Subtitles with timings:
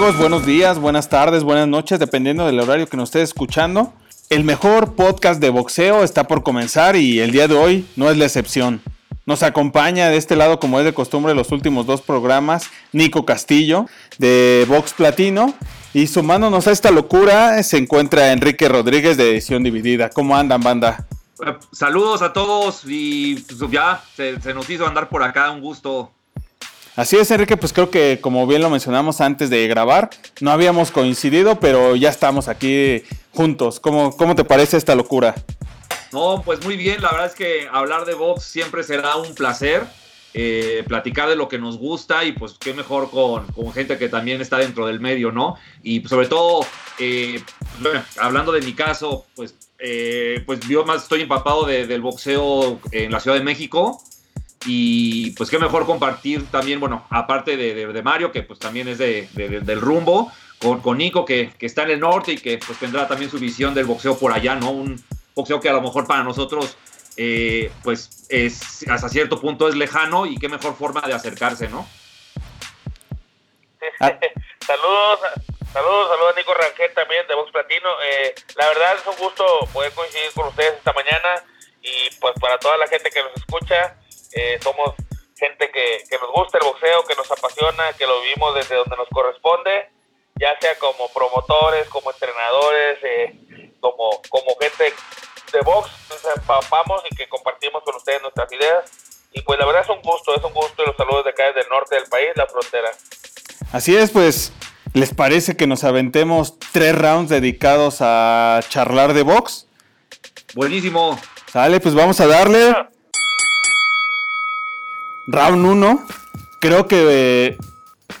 [0.00, 3.92] Buenos días, buenas tardes, buenas noches, dependiendo del horario que nos esté escuchando.
[4.30, 8.16] El mejor podcast de boxeo está por comenzar y el día de hoy no es
[8.16, 8.80] la excepción.
[9.26, 13.84] Nos acompaña de este lado, como es de costumbre, los últimos dos programas, Nico Castillo,
[14.16, 15.52] de Vox Platino.
[15.92, 20.08] Y sumándonos a esta locura se encuentra Enrique Rodríguez de Edición Dividida.
[20.08, 21.06] ¿Cómo andan, banda?
[21.46, 26.10] Eh, saludos a todos y pues, ya se nos hizo andar por acá, un gusto
[27.00, 30.10] Así es, Enrique, pues creo que como bien lo mencionamos antes de grabar,
[30.42, 33.80] no habíamos coincidido, pero ya estamos aquí juntos.
[33.80, 35.34] ¿Cómo, cómo te parece esta locura?
[36.12, 39.86] No, pues muy bien, la verdad es que hablar de box siempre será un placer.
[40.34, 44.42] Eh, platicar de lo que nos gusta y pues qué mejor con, gente que también
[44.42, 45.56] está dentro del medio, ¿no?
[45.82, 46.66] Y sobre todo,
[46.98, 47.42] eh,
[48.18, 53.20] hablando de mi caso, pues, eh, pues yo más estoy empapado del boxeo en la
[53.20, 54.02] Ciudad de México
[54.66, 59.28] y pues qué mejor compartir también, bueno, aparte de, Mario, que pues también es de,
[59.32, 63.30] del rumbo, con, con Nico, que, está en el norte y que pues tendrá también
[63.30, 64.70] su visión del boxeo por allá, ¿no?
[64.70, 65.02] Un
[65.34, 66.76] boxeo que a lo mejor para nosotros
[67.16, 71.88] eh, pues es hasta cierto punto es lejano y qué mejor forma de acercarse, ¿no?
[74.66, 75.20] Saludos,
[75.72, 77.88] saludos, saludos a Nico Rangel también de Box Platino.
[78.04, 81.42] Eh, la verdad es un gusto poder coincidir con ustedes esta mañana
[81.82, 83.96] y pues para toda la gente que nos escucha,
[84.32, 84.94] eh, somos
[85.36, 89.08] gente que, nos gusta el boxeo, que nos apasiona, que lo vivimos desde donde nos
[89.08, 89.90] corresponde,
[90.38, 94.92] ya sea como promotores, como entrenadores, eh, como, como gente
[95.52, 98.84] de box, nos empapamos y que compartimos con ustedes nuestras ideas.
[99.32, 101.46] Y pues la verdad es un gusto, es un gusto y los saludos de acá
[101.46, 102.90] desde el norte del país, la frontera.
[103.72, 104.52] Así es, pues,
[104.92, 109.66] ¿les parece que nos aventemos tres rounds dedicados a charlar de box?
[110.54, 111.18] Buenísimo.
[111.46, 112.74] Sale, pues vamos a darle.
[115.28, 116.06] Round 1,
[116.60, 117.58] creo que eh,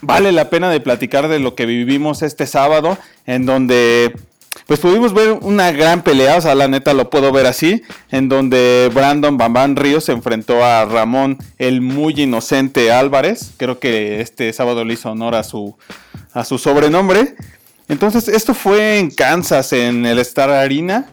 [0.00, 4.14] vale la pena de platicar de lo que vivimos este sábado, en donde
[4.66, 8.28] pues pudimos ver una gran pelea, o sea, la neta lo puedo ver así, en
[8.28, 14.52] donde Brandon Bambán Ríos se enfrentó a Ramón el muy inocente Álvarez, creo que este
[14.52, 15.76] sábado le hizo honor a su,
[16.32, 17.34] a su sobrenombre.
[17.88, 21.08] Entonces, esto fue en Kansas, en el Star Arena,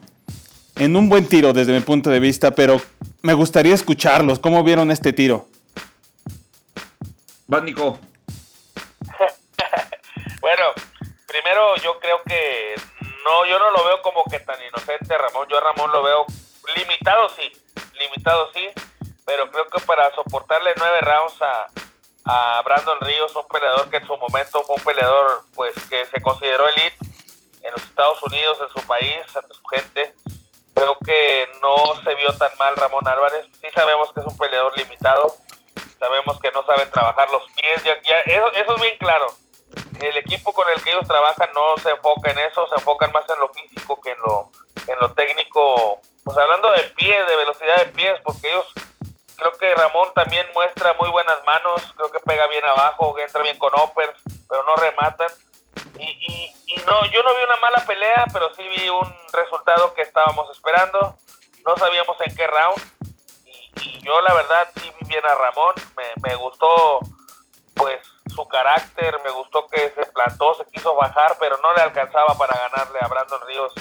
[0.76, 2.80] en un buen tiro desde mi punto de vista, pero
[3.24, 5.48] me gustaría escucharlos, ¿cómo vieron este tiro?
[7.48, 7.98] Vas, Nico.
[10.42, 10.64] bueno,
[11.26, 12.76] primero yo creo que
[13.24, 15.48] no, yo no lo veo como que tan inocente Ramón.
[15.50, 16.26] Yo a Ramón lo veo
[16.76, 17.50] limitado, sí,
[18.00, 18.68] limitado, sí,
[19.26, 21.68] pero creo que para soportarle nueve rounds a,
[22.26, 26.22] a Brandon Ríos, un peleador que en su momento fue un peleador pues que se
[26.22, 26.98] consideró elite
[27.64, 30.14] en los Estados Unidos, en su país, ante su gente.
[30.76, 33.47] Creo que no se vio tan mal Ramón Álvarez.
[36.68, 39.28] Saben trabajar los pies, ya, eso, eso, es bien claro.
[40.00, 43.28] El equipo con el que ellos trabajan no se enfoca en eso, se enfocan más
[43.30, 44.52] en lo físico que en lo,
[44.88, 46.00] en lo técnico.
[46.24, 48.66] Pues hablando de pies, de velocidad de pies, porque ellos,
[49.38, 53.58] creo que Ramón también muestra muy buenas manos, creo que pega bien abajo, entra bien
[53.58, 55.30] con uppers, pero no rematan.
[55.98, 59.94] Y, y, y no, yo no vi una mala pelea, pero sí vi un resultado
[59.96, 61.16] que estábamos esperando.
[61.66, 62.98] No sabíamos en qué round
[63.82, 65.67] y yo la verdad sí bien a Ramón,
[71.40, 73.74] pero no le alcanzaba para ganarle a Brandon Ríos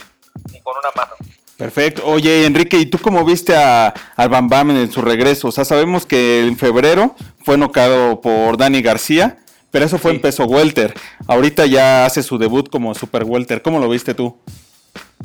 [0.53, 1.15] ni con una mano.
[1.57, 2.03] Perfecto.
[2.05, 5.49] Oye, Enrique, ¿y tú cómo viste a, al Bam Bam en su regreso?
[5.49, 7.15] O sea, sabemos que en febrero
[7.45, 9.39] fue nocado por Dani García,
[9.71, 10.95] pero eso fue en peso welter.
[11.27, 13.63] Ahorita ya hace su debut como super welter.
[13.63, 14.39] ¿Cómo lo viste tú?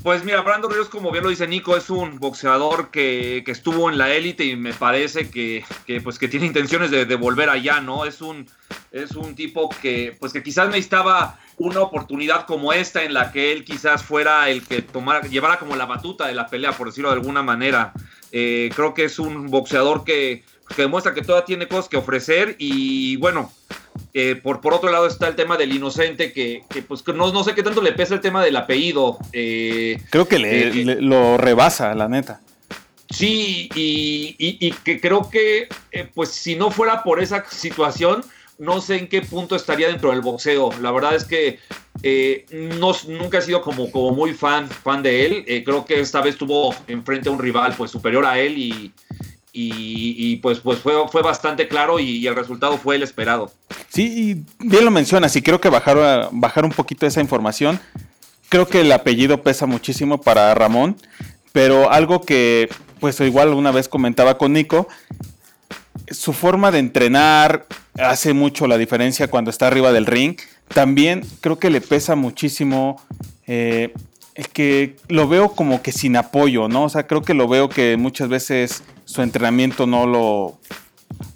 [0.03, 3.99] Pues mira, Brando Ríos, como bien lo dice Nico, es un boxeador que, estuvo en
[3.99, 5.63] la élite y me parece que,
[6.03, 8.05] pues, que tiene intenciones de, volver allá, ¿no?
[8.05, 8.49] Es un,
[8.91, 13.51] es un tipo que, pues, que quizás necesitaba una oportunidad como esta en la que
[13.51, 14.83] él quizás fuera el que
[15.29, 17.93] llevara como la batuta de la pelea, por decirlo de alguna manera.
[18.31, 22.55] Eh, creo que es un boxeador que, que demuestra que todavía tiene cosas que ofrecer
[22.57, 23.51] y bueno,
[24.13, 27.55] eh, por, por otro lado está el tema del inocente, que, pues no, no, sé
[27.55, 29.17] qué tanto le pesa el tema del apellido.
[29.31, 32.41] Eh, creo que eh, le, lo rebasa, la neta.
[33.09, 35.67] Sí, y, que creo que
[36.13, 38.23] pues si no fuera por esa situación,
[38.57, 40.71] no sé en qué punto estaría dentro del boxeo.
[40.81, 41.59] La verdad es que
[42.79, 45.63] no, nunca he sido como, como muy fan, fan de él.
[45.65, 48.93] creo que esta vez tuvo enfrente a un rival pues superior a él y,
[49.53, 53.51] y, pues, pues fue, fue bastante claro y, el resultado fue el esperado.
[53.89, 57.79] Sí, bien lo mencionas y creo que bajar, bajar un poquito esa información.
[58.49, 60.95] Creo que el apellido pesa muchísimo para Ramón,
[61.51, 62.69] pero algo que
[62.99, 64.87] pues igual una vez comentaba con Nico,
[66.09, 67.65] su forma de entrenar
[67.97, 70.37] hace mucho la diferencia cuando está arriba del ring,
[70.67, 73.01] también creo que le pesa muchísimo
[73.47, 73.91] eh,
[74.53, 76.85] que lo veo como que sin apoyo, ¿no?
[76.85, 80.57] O sea, creo que lo veo que muchas veces su entrenamiento no lo,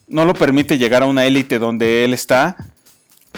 [0.08, 2.56] no lo permite llegar a una élite donde él está,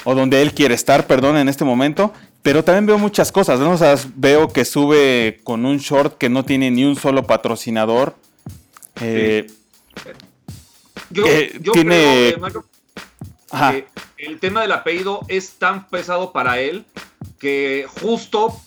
[0.04, 2.13] o donde él quiere estar, perdón, en este momento.
[2.44, 3.71] Pero también veo muchas cosas, ¿no?
[3.71, 8.15] O sea, veo que sube con un short que no tiene ni un solo patrocinador.
[9.01, 9.48] Eh,
[11.09, 11.24] yo,
[11.74, 12.36] tiene...
[12.38, 12.63] creo
[13.71, 13.88] que,
[14.18, 16.86] el tema del apellido es tan pesado para él
[17.39, 18.59] que justo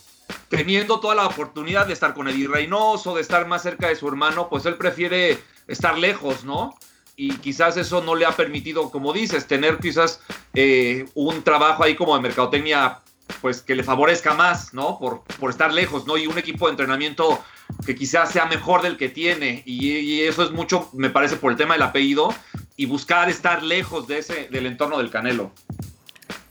[0.48, 4.08] teniendo toda la oportunidad de estar con Eddie Reynoso, de estar más cerca de su
[4.08, 6.76] hermano, pues él prefiere estar lejos, ¿no?
[7.16, 10.20] Y quizás eso no le ha permitido, como dices, tener quizás
[10.54, 13.00] eh, un trabajo ahí como de mercadotecnia,
[13.42, 14.98] pues que le favorezca más, ¿no?
[14.98, 16.16] Por, por estar lejos, ¿no?
[16.16, 17.40] Y un equipo de entrenamiento
[17.84, 19.62] que quizás sea mejor del que tiene.
[19.66, 22.34] Y, eso es mucho, me parece, por el tema del apellido
[22.76, 25.52] y buscar estar lejos de ese, del entorno del Canelo.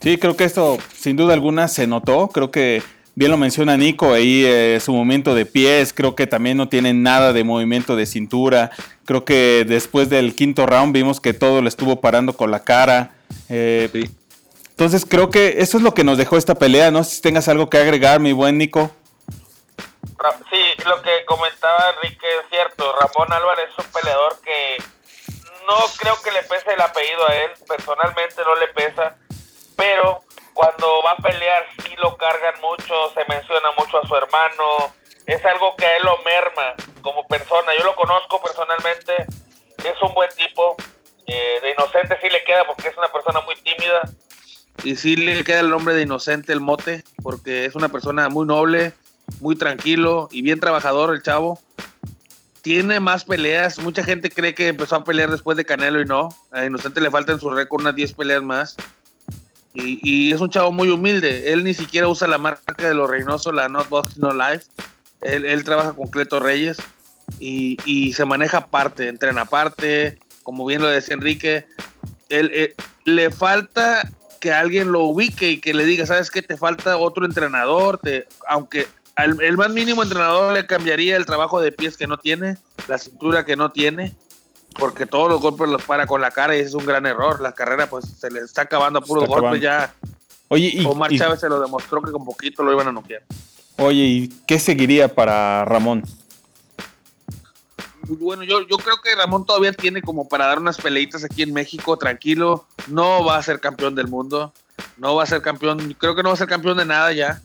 [0.01, 2.29] Sí, creo que esto sin duda alguna se notó.
[2.29, 2.81] Creo que
[3.19, 6.93] bien lo menciona Nico, ahí eh, su movimiento de pies, creo que también no tiene
[6.93, 8.71] nada de movimiento de cintura.
[9.03, 13.11] Creo que después del quinto round vimos que todo le estuvo parando con la cara.
[13.49, 13.89] Eh,
[14.69, 16.91] entonces creo que eso es lo que nos dejó esta pelea.
[16.91, 18.89] No sé si tengas algo que agregar, mi buen Nico.
[20.49, 22.95] Sí, lo que comentaba Enrique es cierto.
[23.01, 24.77] Ramón Álvarez es un peleador que
[25.67, 27.51] no creo que le pese el apellido a él.
[27.67, 29.17] Personalmente no le pesa.
[29.75, 30.23] Pero
[30.59, 34.93] cuando va a pelear sí lo cargan mucho, se menciona mucho a su hermano,
[35.25, 39.25] es algo que a él lo merma como persona, yo lo conozco personalmente,
[39.77, 40.75] es un buen tipo,
[41.27, 44.01] eh, de inocente sí le queda porque es una persona muy tímida.
[44.83, 48.45] Y sí le queda el nombre de inocente, el mote, porque es una persona muy
[48.45, 48.91] noble,
[49.39, 51.57] muy tranquilo y bien trabajador el chavo.
[52.63, 56.35] Tiene más peleas, mucha gente cree que empezó a pelear después de Canelo y no.
[56.51, 58.75] A Inocente le faltan en su récord unas 10 peleas más
[59.73, 61.51] y, es un chavo muy humilde.
[61.51, 64.65] Él ni siquiera usa la marca de los Reynoso, la Not Box No Life.
[65.21, 66.77] Él, trabaja con Cleto Reyes
[67.39, 70.17] y, se maneja aparte, entrena aparte.
[70.43, 71.67] Como bien lo decía Enrique,
[72.29, 72.75] él, eh,
[73.05, 76.41] le falta que alguien lo ubique y que le diga, ¿sabes qué?
[76.41, 77.99] Te falta otro entrenador.
[77.99, 78.87] Te, aunque
[79.17, 82.57] el más mínimo entrenador le cambiaría el trabajo de pies que no tiene,
[82.87, 84.15] la cintura que no tiene
[84.77, 87.41] porque todos los golpes los para con la cara y es un gran error.
[87.41, 89.93] La carrera pues se le está acabando a puros golpes ya.
[90.49, 93.21] Oye, y, Omar Chávez se lo demostró que con poquito lo iban a noquear.
[93.77, 96.03] Oye, ¿y qué seguiría para Ramón?
[98.07, 101.53] Bueno, yo, yo creo que Ramón todavía tiene como para dar unas peleitas aquí en
[101.53, 102.65] México, tranquilo.
[102.87, 104.51] No va a ser campeón del mundo.
[104.97, 107.41] No va a ser campeón, creo que no va a ser campeón de nada ya.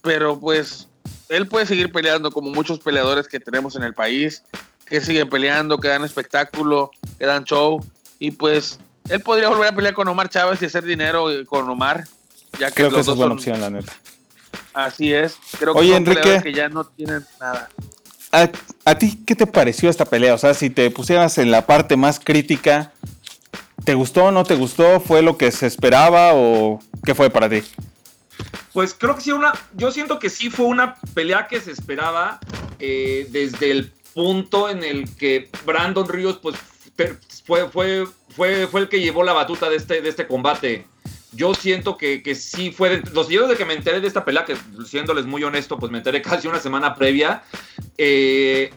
[0.00, 0.88] Pero pues
[1.28, 4.42] él puede seguir peleando como muchos peleadores que tenemos en el país
[4.86, 7.84] que siguen peleando, que dan espectáculo, que dan show.
[8.18, 8.78] Y pues
[9.08, 12.04] él podría volver a pelear con Omar Chávez y hacer dinero con Omar.
[12.58, 13.92] Ya que Creo que esa es buena opción, la neta.
[14.72, 15.36] Así es.
[15.58, 17.68] Creo que Enrique, que ya no tienen nada.
[18.84, 20.34] ¿A, ti qué te pareció esta pelea?
[20.34, 22.92] O sea, si te pusieras en la parte más crítica,
[23.84, 24.98] ¿te gustó o no te gustó?
[24.98, 27.62] ¿Fue lo que se esperaba o qué fue para ti?
[28.72, 32.40] Pues creo que sí, una, yo siento que sí fue una pelea que se esperaba
[32.80, 36.56] eh, desde el punto en el que Brandon Ríos pues,
[37.44, 40.86] fue, fue, fue, fue el que llevó la batuta de este, de este combate.
[41.32, 43.02] Yo siento que, que sí fue.
[43.12, 44.56] los días de que me enteré de esta pelea, que
[44.86, 47.42] siéndoles muy honesto, pues me enteré casi una semana previa.
[47.98, 48.72] Eh,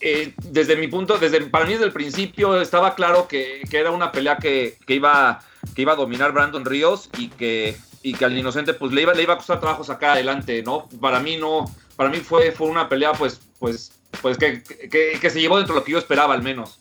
[0.00, 3.92] eh, desde mi punto, desde, para mí desde el principio estaba claro que, que era
[3.92, 5.40] una pelea que, que, iba,
[5.74, 9.14] que iba a dominar Brandon Ríos y que, y que al inocente pues le iba,
[9.14, 10.88] le iba a costar trabajo sacar adelante, ¿no?
[11.00, 11.64] Para mí no,
[11.96, 13.92] para mí fue, fue una pelea pues, pues
[14.24, 16.78] pues que, se llevó dentro de lo que yo esperaba al menos.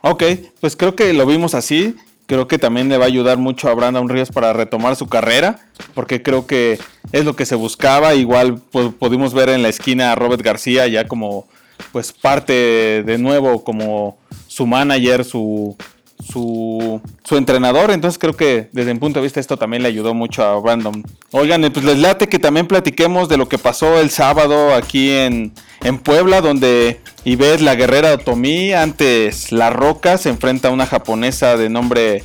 [0.00, 0.24] Ok,
[0.60, 1.94] pues creo que lo vimos así.
[2.26, 5.60] Creo que también le va a ayudar mucho a Brandon Ríos para retomar su carrera,
[5.94, 6.80] porque creo que
[7.12, 8.16] es lo que se buscaba.
[8.16, 11.46] Igual pues, pudimos ver en la esquina a Robert García ya como
[11.92, 14.18] pues parte de nuevo como
[14.48, 15.76] su manager, su,
[16.22, 17.90] su, su, entrenador.
[17.90, 21.02] Entonces creo que desde mi punto de vista esto también le ayudó mucho a Brandon.
[21.30, 25.52] Oigan, pues les late que también platiquemos de lo que pasó el sábado aquí en,
[25.82, 31.56] en Puebla, donde Ivette, la guerrera Otomí, antes La Roca, se enfrenta a una japonesa
[31.56, 32.22] de nombre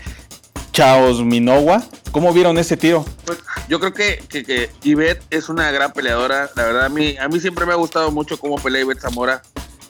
[0.72, 1.84] Chaos Minowa.
[2.12, 3.06] ¿Cómo vieron ese tiro?
[3.26, 4.70] Pues yo creo que, que,
[5.30, 6.50] es una gran peleadora.
[6.56, 9.42] La verdad, a mí, a mí siempre me ha gustado mucho cómo pelea Ivette Zamora.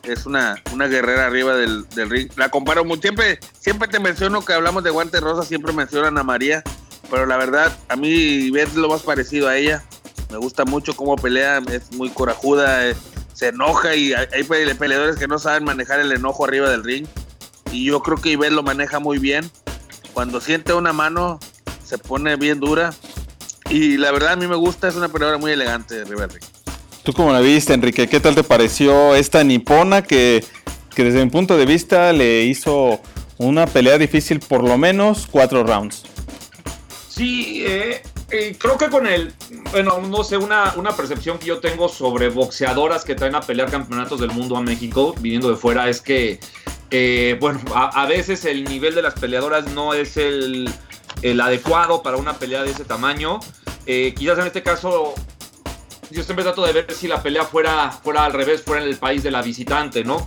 [0.06, 2.30] Es una, una guerrera arriba del, ring.
[2.36, 3.00] La comparo muy.
[3.00, 6.64] Siempre, siempre te menciono que hablamos de guantes rosas, siempre mencionan a María.
[7.10, 9.84] Pero la verdad, a mí Ivette es lo más parecido a ella.
[10.32, 12.96] Me gusta mucho cómo pelea, es muy corajuda, eh,
[13.34, 17.08] se enoja y hay peleadores que no saben manejar el enojo arriba del ring.
[17.72, 19.50] Y yo creo que Ibel lo maneja muy bien.
[20.14, 21.40] Cuando siente una mano,
[21.84, 22.94] se pone bien dura.
[23.70, 26.40] Y la verdad a mí me gusta, es una peleadora muy elegante de Riverly.
[27.06, 28.08] ¿Tú cómo la viste, Enrique?
[28.08, 30.44] ¿Qué tal te pareció esta nipona que,
[30.96, 33.00] que desde mi punto de vista le hizo
[33.38, 36.02] una pelea difícil por lo menos cuatro rounds?
[37.08, 39.36] Sí, eh, eh, creo que con el,
[39.72, 43.70] bueno, no sé, una, una percepción que yo tengo sobre boxeadoras que traen a pelear
[43.70, 46.40] campeonatos del mundo a México, viniendo de fuera, es que,
[46.90, 50.74] eh, bueno, a, veces el nivel de las peleadoras no es el,
[51.22, 53.42] el adecuado para una pelea de ese tamaño.
[53.86, 55.14] quizás en este caso
[56.16, 58.98] yo siempre trato de ver si la pelea fuera, fuera al revés, fuera en el
[58.98, 60.26] país de la visitante, ¿no?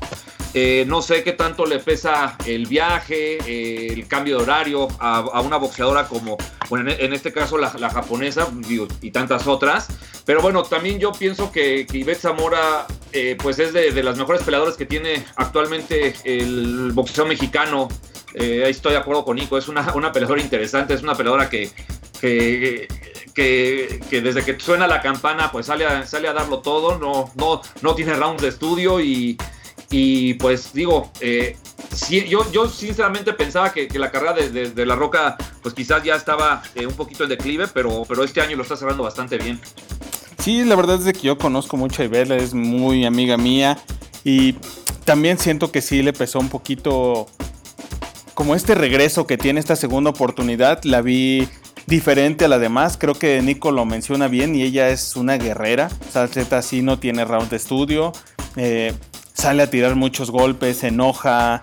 [0.55, 5.41] Eh, no sé qué tanto le pesa el viaje, eh, el cambio de horario a,
[5.41, 6.37] una boxeadora como,
[6.71, 8.49] bueno, en, este caso la, japonesa
[9.01, 9.89] y tantas otras.
[10.25, 14.43] Pero bueno, también yo pienso que, que Ivette Zamora eh, pues es de, las mejores
[14.43, 17.89] peleadoras que tiene actualmente el boxeo mexicano.
[18.35, 21.71] ahí estoy de acuerdo con Nico, es una, una peleadora interesante, es una peleadora que,
[23.39, 27.63] que, desde que suena la campana pues sale a, sale a darlo todo, no, no,
[27.83, 29.39] no tiene rounds de estudio y,
[29.91, 31.57] y pues digo, eh,
[32.29, 36.85] yo, yo sinceramente pensaba que, la carrera de, La Roca pues quizás ya estaba eh,
[36.87, 39.61] un poquito en declive, pero, pero este año lo está cerrando bastante bien.
[40.39, 43.79] Sí, la verdad es que yo conozco mucho a Ibela, es muy amiga mía
[44.25, 44.55] y
[45.05, 47.29] también siento que sí le pesó un poquito
[48.35, 51.49] como este regreso que tiene esta segunda oportunidad, la vi
[51.89, 52.97] diferente a la demás.
[52.99, 55.89] Creo que Nico lo menciona bien y ella es una guerrera.
[56.13, 58.13] Salceta sí no tiene round de estudio.
[58.57, 58.93] Eh,
[59.33, 61.63] sale a tirar muchos golpes, se enoja.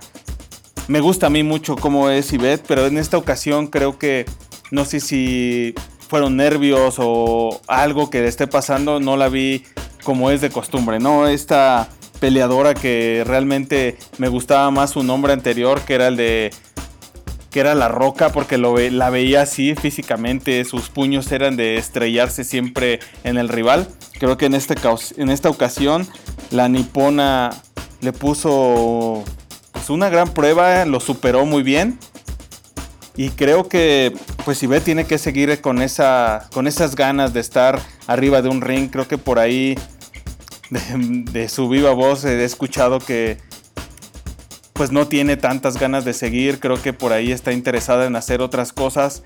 [0.88, 4.26] Me gusta a mí mucho cómo es Ivette, pero en esta ocasión creo que
[4.72, 5.76] no sé si
[6.10, 9.00] fueron nervios o algo que le esté pasando.
[9.00, 9.64] No la vi
[10.04, 11.28] como es de costumbre, ¿no?
[11.28, 11.88] Esta
[12.20, 16.52] peleadora que realmente me gustaba más su nombre anterior, que era el de
[17.56, 22.44] que era la roca porque lo la veía así físicamente, sus puños eran de estrellarse
[22.44, 23.88] siempre en el rival.
[24.20, 24.76] Creo que en, este,
[25.16, 26.06] en esta ocasión
[26.52, 27.52] la nipona
[28.02, 29.24] le puso
[29.72, 31.98] pues, una gran prueba, lo superó muy bien.
[33.16, 37.80] Y creo que pues Ivette tiene que seguir con, esa, con esas ganas de estar
[38.06, 38.90] arriba de un ring.
[38.92, 39.80] Creo que por ahí
[40.70, 43.38] de su viva voz he escuchado que
[44.76, 48.42] pues no tiene tantas ganas de seguir, creo que por ahí está interesada en hacer
[48.42, 49.24] otras cosas,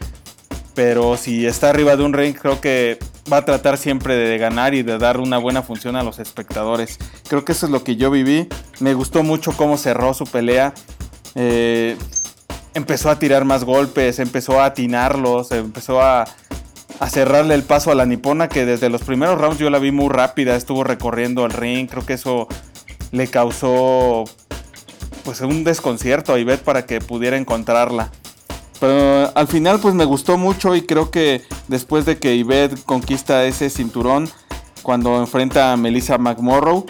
[0.75, 2.99] pero si está arriba de un ring creo que
[3.33, 6.99] va a tratar siempre de ganar y de dar una buena función a los espectadores.
[7.27, 8.47] Creo que eso es lo que yo viví,
[8.79, 10.75] me gustó mucho cómo cerró su pelea.
[11.33, 11.97] Eh,
[12.75, 16.25] empezó a tirar más golpes, empezó a atinarlos, empezó a,
[16.99, 19.91] a, cerrarle el paso a la nipona que desde los primeros rounds yo la vi
[19.91, 22.47] muy rápida, estuvo recorriendo el ring, creo que eso
[23.11, 24.25] le causó
[25.29, 28.09] pues un desconcierto a Ivette para que pudiera encontrarla.
[28.79, 33.45] Pero al final pues me gustó mucho y creo que después de que Ivette conquista
[33.45, 34.27] ese cinturón
[34.81, 36.87] cuando enfrenta a Melissa McMorrow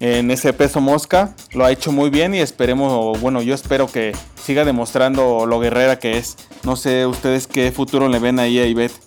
[0.00, 4.16] en ese peso mosca, lo ha hecho muy bien y esperemos, bueno, yo espero que
[4.42, 6.38] siga demostrando lo guerrera que es.
[6.64, 8.98] No sé ustedes qué futuro le ven ahí a Ivette.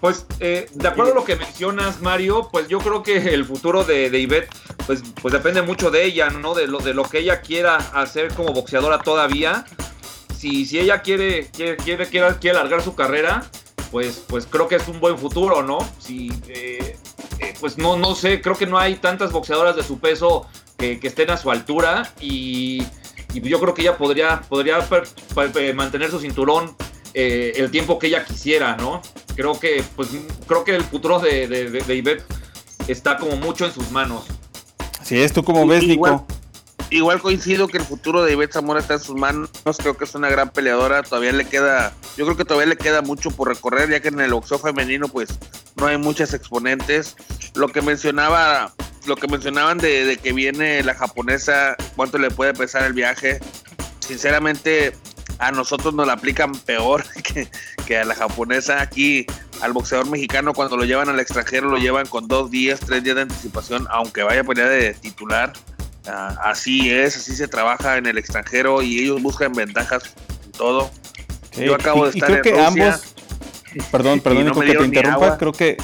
[0.00, 3.84] Pues eh, de acuerdo a lo que mencionas, Mario, pues yo creo que el futuro
[3.84, 4.48] de, de Ivette
[4.86, 6.54] pues, pues depende mucho de ella, ¿no?
[6.54, 9.64] De lo, de lo que ella quiera hacer como boxeadora todavía.
[10.36, 13.44] Si, si ella quiere, quiere, quiere, quiere, alargar su carrera,
[13.90, 15.78] pues, pues creo que es un buen futuro, ¿no?
[15.98, 16.96] Si, eh,
[17.40, 21.00] eh, pues no, no sé, creo que no hay tantas boxeadoras de su peso que,
[21.02, 22.86] estén a su altura y,
[23.34, 24.78] yo creo que ella podría, podría
[25.74, 26.76] mantener su cinturón
[27.18, 29.02] el tiempo que ella quisiera, ¿no?
[29.38, 30.08] creo que, pues,
[30.48, 32.24] creo que el futuro de, de, Ivette
[32.88, 34.24] está como mucho en sus manos.
[35.04, 36.26] Sí, es tú como ves, Nico.
[36.90, 39.48] Igual coincido que el futuro de Ivette Zamora está en sus manos.
[39.76, 41.04] Creo que es una gran peleadora.
[41.04, 44.18] Todavía le queda, yo creo que todavía le queda mucho por recorrer, ya que en
[44.18, 45.28] el boxeo femenino, pues,
[45.76, 47.14] no hay muchas exponentes.
[47.54, 48.72] Lo que mencionaba,
[49.06, 53.38] lo que mencionaban de, de que viene la japonesa, cuánto le puede pesar el viaje.
[54.00, 54.94] Sinceramente,
[55.38, 57.04] a nosotros nos la aplican peor
[57.86, 58.80] que, a la japonesa.
[58.80, 59.26] Aquí
[59.60, 63.16] al boxeador mexicano cuando lo llevan al extranjero lo llevan con dos días, tres días
[63.16, 65.52] de anticipación, aunque vaya a pelear de titular.
[66.06, 70.14] Ah, así es, así se trabaja en el extranjero y ellos buscan ventajas
[70.44, 70.90] en todo.
[71.56, 73.14] Yo acabo de estar creo que ambos,
[73.90, 75.76] perdón, perdón, que te interrumpa, creo que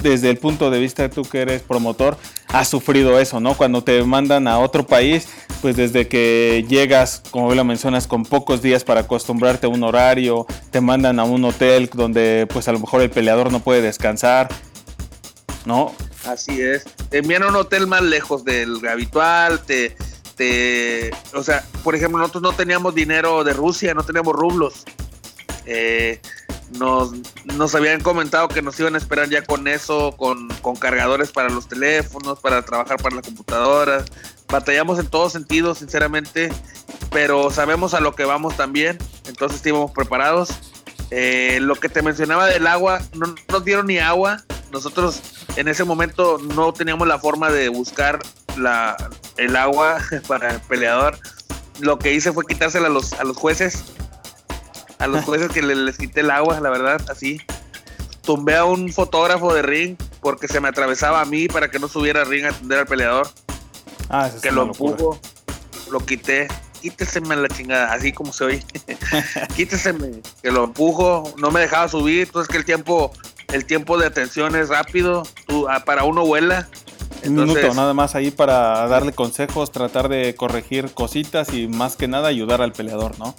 [0.00, 2.16] desde el punto de vista de tú que eres promotor,
[2.48, 3.56] has sufrido eso, ¿no?
[3.56, 5.28] Cuando te mandan a otro país,
[5.60, 10.46] pues desde que llegas, como lo mencionas, con pocos días para acostumbrarte a un horario,
[10.70, 14.48] te mandan a un hotel donde pues a lo mejor el peleador no puede descansar,
[15.64, 15.94] ¿no?
[16.24, 16.84] Así es.
[17.10, 19.96] Te envían a un hotel más lejos del habitual, te,
[20.36, 24.84] te, o sea, por ejemplo, nosotros no teníamos dinero de Rusia, no teníamos rublos.
[25.66, 26.20] Eh,
[26.72, 27.12] nos,
[27.44, 31.48] nos habían comentado que nos iban a esperar ya con eso, con, con cargadores para
[31.48, 34.04] los teléfonos, para trabajar para la computadora.
[34.48, 36.50] Batallamos en todos sentidos, sinceramente,
[37.10, 40.50] pero sabemos a lo que vamos también, entonces estuvimos preparados.
[41.10, 44.42] Eh, lo que te mencionaba del agua, no nos dieron ni agua.
[44.70, 45.22] Nosotros
[45.56, 48.18] en ese momento no teníamos la forma de buscar
[48.58, 48.96] la,
[49.38, 49.98] el agua
[50.28, 51.18] para el peleador.
[51.80, 53.84] Lo que hice fue quitársela a los, a los jueces
[54.98, 57.40] a los jueces que les, quité el agua, la verdad, así.
[58.22, 61.88] Tumbé a un fotógrafo de ring porque se me atravesaba a mí para que no
[61.88, 63.28] subiera ring a atender al peleador.
[64.10, 65.18] Ah, que lo empujo,
[65.90, 66.48] lo quité.
[66.80, 68.64] Quíteseme la chingada, así como se oye.
[69.56, 73.12] Quíteseme, que lo empujo, no me dejaba subir, entonces que el tiempo,
[73.52, 76.68] el tiempo de atención es rápido, tú, ah, para uno vuela.
[77.24, 82.06] Un minuto nada más ahí para darle consejos, tratar de corregir cositas y más que
[82.06, 83.34] nada ayudar al peleador, ¿no?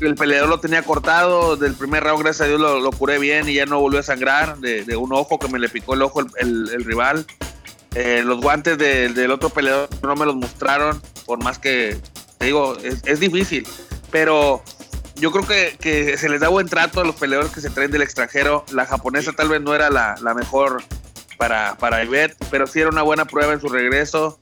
[0.00, 3.54] El peleador lo tenía cortado, del primer round, gracias a Dios, lo, curé bien y
[3.54, 6.84] ya no volvió a sangrar de, un ojo que me le picó el ojo el,
[6.84, 7.26] rival.
[7.94, 11.98] Eh, los guantes del otro peleador no me los mostraron, por más que,
[12.40, 13.66] digo, es, difícil,
[14.10, 14.62] pero
[15.16, 18.02] yo creo que, se les da buen trato a los peleadores que se traen del
[18.02, 18.64] extranjero.
[18.72, 20.82] La japonesa tal vez no era la, mejor
[21.38, 24.38] para, para Ivette, pero sí era una buena prueba en su regreso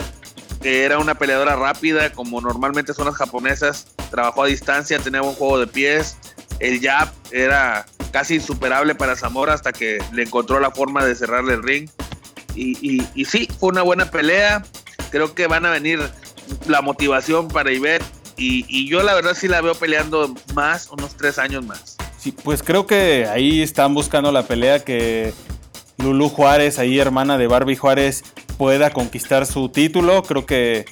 [0.61, 3.87] que era una peleadora rápida, como normalmente son las japonesas.
[4.11, 6.17] Trabajó a distancia, tenía un juego de pies.
[6.61, 11.55] El jab era casi insuperable para Zamora hasta que le encontró la forma de cerrarle
[11.55, 11.89] el ring.
[12.55, 14.65] Y, y, sí, fue una buena pelea.
[15.11, 16.01] Creo que van a venir
[16.67, 18.05] la motivación para Ivette.
[18.37, 21.97] Y, y yo la verdad sí la veo peleando más, unos tres años más.
[22.19, 25.33] Sí, pues creo que ahí están buscando la pelea que
[25.99, 28.25] Lulu Juárez, ahí hermana de Barbie Juárez,
[28.57, 30.23] pueda conquistar su título.
[30.23, 30.87] Creo que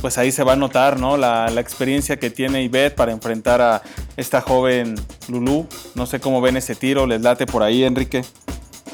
[0.00, 1.16] pues ahí se va a notar ¿no?
[1.16, 3.82] la, experiencia que tiene Ivette para enfrentar a
[4.16, 4.94] esta joven
[5.28, 5.66] Lulu.
[5.94, 8.24] No sé cómo ven ese tiro, les late por ahí, Enrique.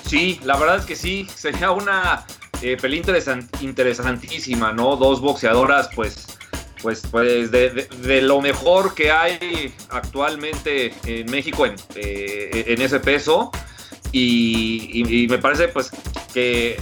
[0.07, 2.25] Sí, la verdad es que sí, sería una
[2.61, 3.03] eh, pelea
[3.61, 4.97] interesantísima, ¿no?
[4.97, 6.27] Dos boxeadoras, pues,
[6.83, 13.51] pues, pues de, lo mejor que hay actualmente en México en, eh, en ese peso.
[14.13, 15.91] y, me parece, pues,
[16.33, 16.77] que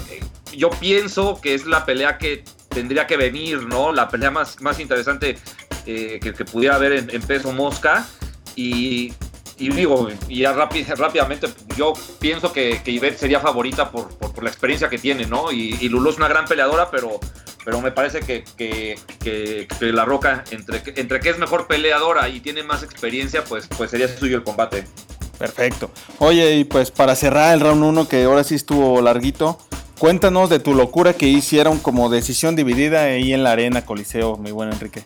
[0.56, 3.92] yo pienso que es la pelea que tendría que venir, ¿no?
[3.92, 5.37] La pelea más, más interesante
[5.87, 8.06] eh, que, pudiera haber en, peso mosca.
[8.56, 9.12] Y,
[9.59, 14.11] digo, y ya rápidamente, yo pienso que, que Ivette sería favorita por,
[14.42, 15.52] la experiencia que tiene, ¿no?
[15.52, 17.20] Y, y, Lulu es una gran peleadora, pero,
[17.64, 22.62] pero me parece que, que, La Roca, entre, entre que es mejor peleadora y tiene
[22.62, 24.85] más experiencia, pues, pues sería suyo el combate.
[25.38, 25.90] Perfecto.
[26.18, 29.59] Oye, y pues para cerrar el round 1, que ahora sí estuvo larguito,
[30.00, 34.50] Cuéntanos de tu locura que hicieron como decisión dividida ahí en la arena Coliseo, mi
[34.50, 35.04] buen Enrique.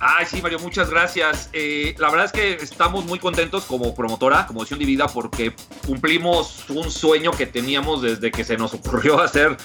[0.00, 1.48] Ay, sí, Mario, muchas gracias.
[1.52, 5.54] Eh, la verdad es que estamos muy contentos como promotora, como decisión dividida, porque
[5.86, 9.56] cumplimos un sueño que teníamos desde que se nos ocurrió hacer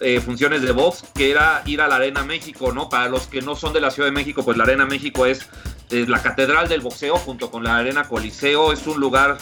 [0.00, 2.88] eh, funciones de box, que era ir a la Arena México, ¿no?
[2.88, 5.46] Para los que no son de la Ciudad de México, pues la Arena México es,
[5.90, 8.72] es la catedral del boxeo junto con la Arena Coliseo.
[8.72, 9.36] Es un lugar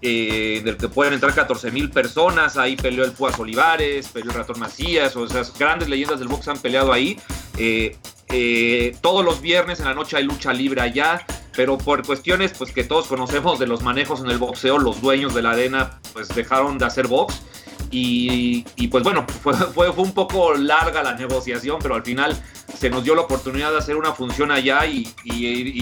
[0.00, 2.56] eh, del que pueden entrar 14 mil personas.
[2.56, 6.48] Ahí peleó el Púas Olivares, peleó el Ratón Macías, o sea, grandes leyendas del box
[6.48, 7.18] han peleado ahí.
[7.56, 7.96] Eh,
[8.30, 12.72] eh, todos los viernes en la noche hay lucha libre allá, pero por cuestiones pues
[12.72, 16.28] que todos conocemos de los manejos en el boxeo, los dueños de la arena pues
[16.28, 17.42] dejaron de hacer box
[17.90, 22.40] y, pues bueno, fue, fue, un poco larga la negociación, pero al final
[22.76, 25.12] se nos dio la oportunidad de hacer una función allá y,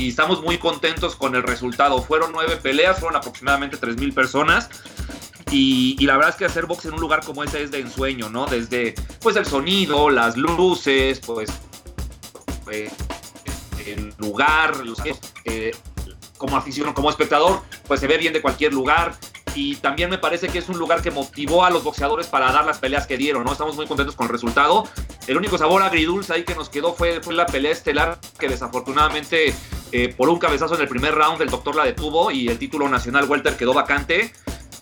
[0.08, 2.00] estamos muy contentos con el resultado.
[2.02, 4.68] Fueron nueve peleas, fueron aproximadamente tres mil personas.
[5.50, 8.28] Y, la verdad es que hacer box en un lugar como ese es de ensueño,
[8.30, 8.46] ¿no?
[8.46, 11.50] Desde pues el sonido, las luces, pues
[12.70, 12.90] eh,
[13.86, 14.98] el lugar, los,
[15.44, 15.72] eh,
[16.38, 19.16] como aficionado, como espectador, pues se ve bien de cualquier lugar
[19.56, 22.66] y también me parece que es un lugar que motivó a los boxeadores para dar
[22.66, 23.52] las peleas que dieron, ¿no?
[23.52, 24.84] Estamos muy contentos con el resultado.
[25.26, 29.54] El único sabor agridulce ahí que nos quedó fue, fue la pelea estelar que desafortunadamente
[29.92, 32.86] eh, por un cabezazo en el primer round el doctor la detuvo y el título
[32.90, 34.30] nacional welter quedó vacante.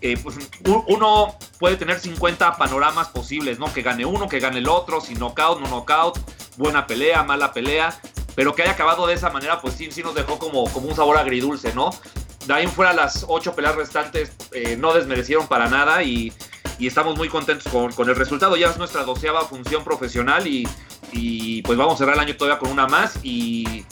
[0.00, 3.72] Eh, pues uno puede tener 50 panoramas posibles, ¿no?
[3.72, 6.18] Que gane uno, que gane el otro, sin knockout, no knockout,
[6.56, 7.96] buena pelea, mala pelea,
[8.34, 10.96] pero que haya acabado de esa manera, pues sí, sí nos dejó como, como un
[10.96, 11.90] sabor agridulce, ¿no?
[12.46, 16.33] De ahí fuera las ocho peleas restantes eh, no desmerecieron para nada y,
[16.80, 18.57] estamos muy contentos con, el resultado.
[18.57, 22.70] Ya es nuestra doceava función profesional y, pues vamos a cerrar el año todavía con
[22.70, 23.85] una más y,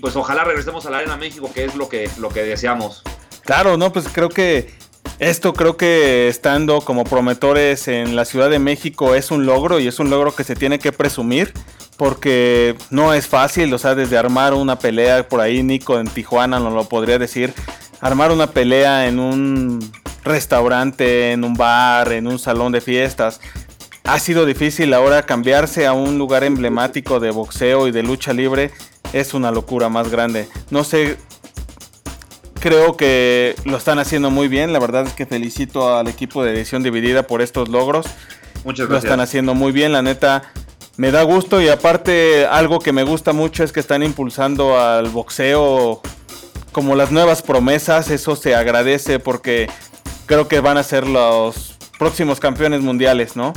[0.00, 3.02] pues ojalá regresemos a la Arena México que es lo que, lo que deseamos.
[3.42, 4.72] Claro, no, pues creo que
[5.18, 9.86] esto creo que estando como prometores en la Ciudad de México es un logro y
[9.86, 11.52] es un logro que se tiene que presumir
[11.96, 16.58] porque no es fácil, o sea, desde armar una pelea por ahí, Nico en Tijuana
[16.58, 17.54] nos lo podría decir,
[18.00, 19.92] armar una pelea en un
[20.24, 23.40] restaurante, en un bar, en un salón de fiestas.
[24.04, 28.70] Ha sido difícil ahora cambiarse a un lugar emblemático de boxeo y de lucha libre.
[29.12, 30.48] Es una locura más grande.
[30.70, 31.16] No sé,
[32.60, 34.72] creo que lo están haciendo muy bien.
[34.72, 38.06] La verdad es que felicito al equipo de edición dividida por estos logros.
[38.64, 38.90] Muchas gracias.
[38.90, 40.52] Lo están haciendo muy bien, la neta.
[40.96, 45.08] Me da gusto y aparte algo que me gusta mucho es que están impulsando al
[45.08, 46.00] boxeo
[46.70, 48.10] como las nuevas promesas.
[48.10, 49.68] Eso se agradece porque
[50.26, 53.52] creo que van a ser los próximos campeones mundiales, ¿no?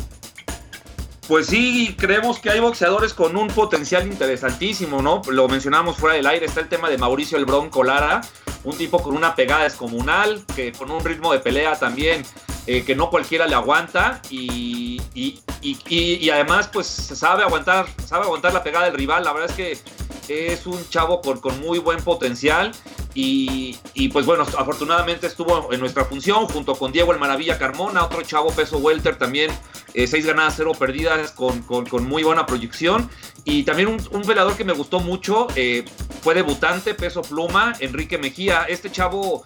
[1.27, 5.21] Pues sí, creemos que hay boxeadores con un potencial interesantísimo, ¿no?
[5.29, 8.21] Lo mencionamos fuera del aire, está el tema de Mauricio el Bronco Lara,
[8.67, 12.23] un tipo con una pegada descomunal, que con un ritmo de pelea también
[12.65, 18.51] eh, que no cualquiera le aguanta y, y, y, además pues sabe aguantar, sabe aguantar
[18.51, 19.81] la pegada del rival, la verdad es
[20.27, 22.73] que es un chavo con, con muy buen potencial
[23.19, 28.21] y, pues bueno, afortunadamente estuvo en nuestra función junto con Diego el Maravilla Carmona, otro
[28.21, 29.49] chavo peso welter también,
[29.95, 31.65] eh, seis ganadas, cero perdidas con,
[32.07, 33.09] muy buena proyección.
[33.43, 35.83] Y también un, un velador que me gustó mucho, eh,
[36.21, 38.65] fue debutante, peso pluma, Enrique Mejía.
[38.69, 39.43] Este chavo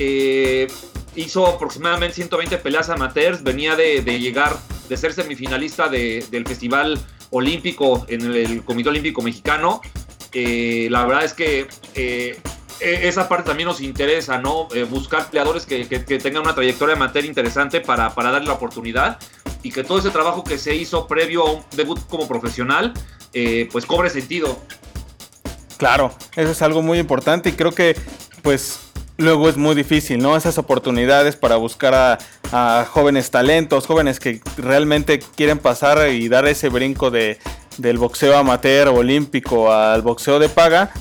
[0.00, 0.66] eh,
[1.14, 6.98] hizo aproximadamente 120 peleas amateurs, venía de, llegar, de ser semifinalista del Festival
[7.30, 9.82] Olímpico en el, Comité Olímpico Mexicano.
[10.32, 11.68] la verdad es que
[12.80, 14.68] esa parte también nos interesa, ¿no?
[14.74, 19.18] Eh, buscar peleadores que, tengan una trayectoria amateur interesante para, para, darle la oportunidad
[19.62, 22.92] y que todo ese trabajo que se hizo previo a un debut como profesional,
[23.32, 24.58] eh, pues cobre sentido.
[25.78, 27.96] Claro, eso es algo muy importante y creo que,
[28.42, 28.80] pues,
[29.16, 30.36] luego es muy difícil, ¿no?
[30.36, 32.18] Esas oportunidades para buscar a,
[32.52, 37.38] a jóvenes talentos, jóvenes que realmente quieren pasar y dar ese brinco de,
[37.78, 40.92] del boxeo amateur olímpico al boxeo de paga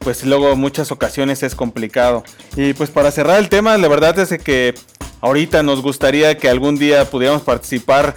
[0.00, 2.24] pues luego muchas ocasiones es complicado.
[2.56, 4.74] Y pues para cerrar el tema, la verdad es que
[5.20, 8.16] ahorita nos gustaría que algún día pudiéramos participar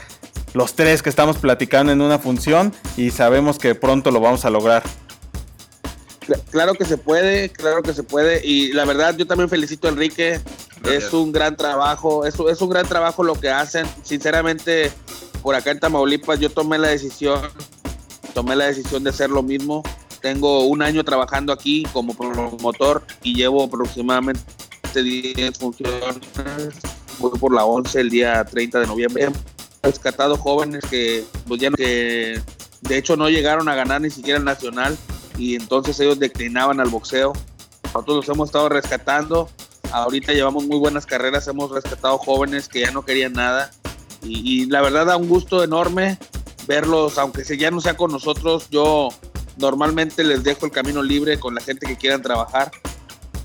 [0.53, 4.49] los tres que estamos platicando en una función y sabemos que pronto lo vamos a
[4.49, 4.83] lograr.
[6.51, 8.45] Claro que se puede, claro que se puede.
[8.45, 10.39] Y la verdad, yo también felicito a Enrique.
[10.89, 13.85] Es un gran trabajo, es, es un gran trabajo lo que hacen.
[14.03, 14.91] Sinceramente,
[15.41, 17.41] por acá en Tamaulipas yo tomé la decisión,
[18.33, 19.83] tomé la decisión de hacer lo mismo.
[20.23, 24.41] Tengo un año trabajando aquí como promotor y llevo aproximadamente
[24.93, 26.21] 10 funciones.
[27.19, 29.25] Voy por la 11 el día 30 de noviembre.
[29.25, 32.41] He rescatado jóvenes que, pues ya que
[32.83, 34.97] de hecho no llegaron a ganar ni siquiera el nacional
[35.37, 37.33] y entonces ellos declinaban al boxeo.
[37.83, 39.49] Nosotros los hemos estado rescatando.
[39.91, 43.71] Ahorita llevamos muy buenas carreras, hemos rescatado jóvenes que ya no querían nada
[44.23, 46.17] y, y la verdad da un gusto enorme
[46.65, 48.69] verlos, aunque ya no sea con nosotros.
[48.69, 49.09] Yo
[49.57, 52.71] Normalmente les dejo el camino libre con la gente que quieran trabajar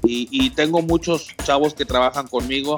[0.03, 2.77] y, tengo muchos chavos que trabajan conmigo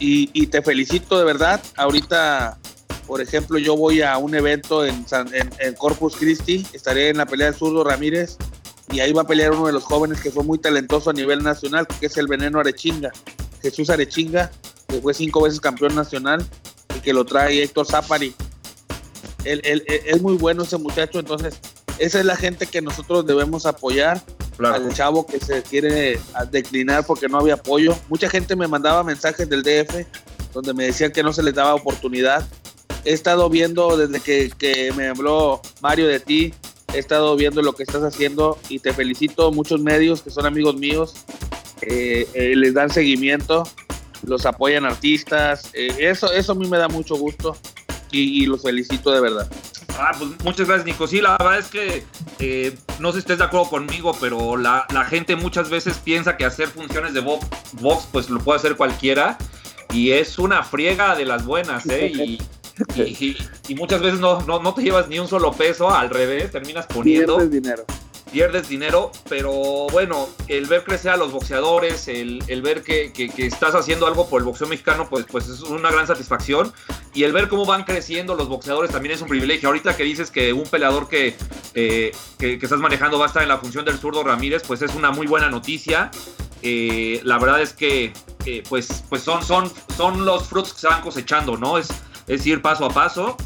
[0.00, 1.62] y, te felicito de verdad.
[1.76, 2.58] Ahorita,
[3.06, 5.04] por ejemplo, yo voy a un evento en,
[5.76, 8.36] Corpus Christi, estaré en la pelea de Zurdo Ramírez
[8.90, 11.42] y ahí va a pelear uno de los jóvenes que fue muy talentoso a nivel
[11.42, 13.12] nacional, que es el Veneno Arechinga,
[13.62, 14.50] Jesús Arechinga,
[14.88, 16.44] que fue cinco veces campeón nacional
[16.96, 18.34] y que lo trae Héctor Zapari.
[19.44, 21.60] Él, es muy bueno ese muchacho, entonces
[21.98, 24.22] esa es la gente que nosotros debemos apoyar.
[24.58, 26.18] Al chavo que se quiere
[26.50, 27.96] declinar porque no había apoyo.
[28.08, 30.04] Mucha gente me mandaba mensajes del DF
[30.52, 32.44] donde me decían que no se les daba oportunidad.
[33.04, 36.54] He estado viendo desde que, me habló Mario de ti,
[36.92, 39.52] he estado viendo lo que estás haciendo y te felicito.
[39.52, 41.14] Muchos medios que son amigos míos
[41.82, 43.62] eh, eh, les dan seguimiento,
[44.26, 45.70] los apoyan artistas.
[45.72, 47.56] Eh, eso, eso a mí me da mucho gusto
[48.10, 49.48] y los felicito de verdad.
[49.98, 51.06] Ah, pues muchas gracias, Nico.
[51.06, 52.04] Sí, la verdad es que
[52.38, 56.44] eh, no sé si estés de acuerdo conmigo, pero la, gente muchas veces piensa que
[56.44, 59.36] hacer funciones de box, pues lo puede hacer cualquiera.
[59.92, 62.38] Y es una friega de las buenas, ¿eh?
[62.94, 66.86] Y, y, muchas veces no, no, te llevas ni un solo peso, al revés, terminas
[66.86, 67.44] poniendo.
[67.44, 67.84] dinero
[68.28, 74.06] pierdes dinero, pero bueno, el ver crecer a los boxeadores, el, ver que, estás haciendo
[74.06, 76.72] algo por el boxeo mexicano, pues, pues es una gran satisfacción.
[77.14, 79.68] Y el ver cómo van creciendo los boxeadores también es un privilegio.
[79.68, 81.36] Ahorita que dices que un peleador que,
[81.74, 84.94] eh, que, estás manejando va a estar en la función del zurdo Ramírez, pues es
[84.94, 86.10] una muy buena noticia.
[86.62, 88.12] Eh, la verdad es que
[88.44, 91.78] eh, pues, pues son, son, son los frutos que se van cosechando, ¿no?
[91.78, 91.88] Es,
[92.26, 93.36] es ir paso a paso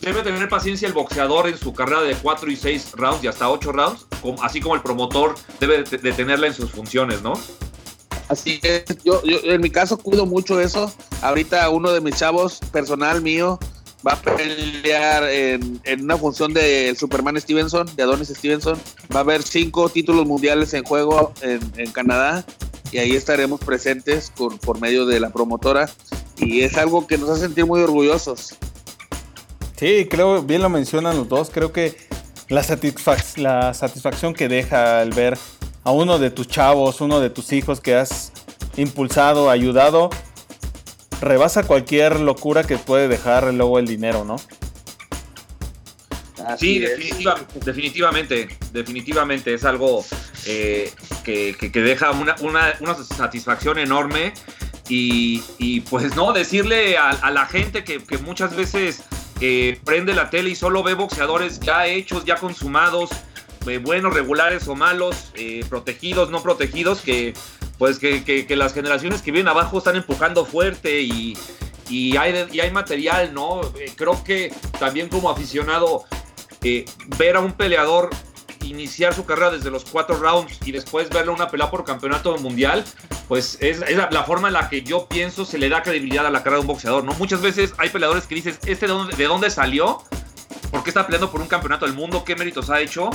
[0.00, 3.48] debe tener paciencia el boxeador en su carrera de 4 y 6 rounds y hasta
[3.50, 4.06] 8 rounds,
[4.42, 7.34] así como el promotor debe de tenerla en sus funciones, ¿no?
[8.28, 10.92] Así es, yo, yo en mi caso cuido mucho eso.
[11.20, 13.58] Ahorita uno de mis chavos, personal mío,
[14.06, 18.78] va a pelear en, una función de Superman Stevenson, de Adonis Stevenson.
[19.14, 22.44] Va a haber cinco títulos mundiales en juego en, Canadá.
[22.92, 25.90] y ahí estaremos presentes por medio de la promotora
[26.36, 28.56] y es algo que nos hace sentir muy orgullosos.
[29.80, 31.96] Sí, creo, bien lo mencionan los dos, creo que
[32.50, 32.62] la,
[33.36, 35.38] la satisfacción que deja el ver
[35.84, 38.30] a uno de tus chavos, uno de tus hijos que has
[38.76, 40.10] impulsado, ayudado,
[41.22, 44.36] rebasa cualquier locura que puede dejar luego el dinero, ¿no?
[46.58, 46.84] sí,
[47.64, 50.04] definitivamente, definitivamente es algo
[50.44, 50.92] eh,
[51.24, 52.74] que, deja una,
[53.16, 54.34] satisfacción enorme
[54.90, 59.04] y, pues no, decirle a, la gente que, muchas veces
[59.40, 63.10] eh, prende la tele y solo ve boxeadores ya hechos, ya consumados,
[63.66, 65.32] eh, buenos, regulares o malos,
[65.68, 67.34] protegidos, no protegidos, que
[67.78, 71.36] pues que, las generaciones que vienen abajo están empujando fuerte y,
[72.18, 73.60] hay, y hay material, ¿no?
[73.96, 76.04] creo que también como aficionado
[77.18, 78.10] ver a un peleador
[78.70, 82.84] iniciar su carrera desde los cuatro rounds y después verle una pelea por campeonato mundial,
[83.28, 86.38] pues es, la, forma en la que yo pienso se le da credibilidad a la
[86.42, 87.12] carrera de un boxeador, ¿no?
[87.14, 90.02] Muchas veces hay peleadores que dices, ¿este de dónde, de dónde salió?
[90.70, 92.24] ¿Por qué está peleando por un campeonato del mundo?
[92.24, 93.10] ¿Qué méritos ha hecho?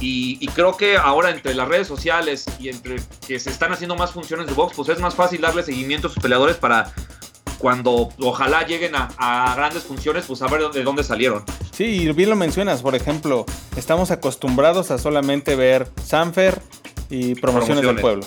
[0.00, 3.96] Y, y, creo que ahora entre las redes sociales y entre que se están haciendo
[3.96, 6.92] más funciones de box, pues es más fácil darle seguimiento a sus peleadores para
[7.58, 11.44] cuando ojalá lleguen a, grandes funciones, pues a ver de dónde salieron.
[11.72, 16.60] Sí, bien lo mencionas, por ejemplo, estamos acostumbrados a solamente ver Sanfer
[17.10, 18.26] y promociones, del pueblo.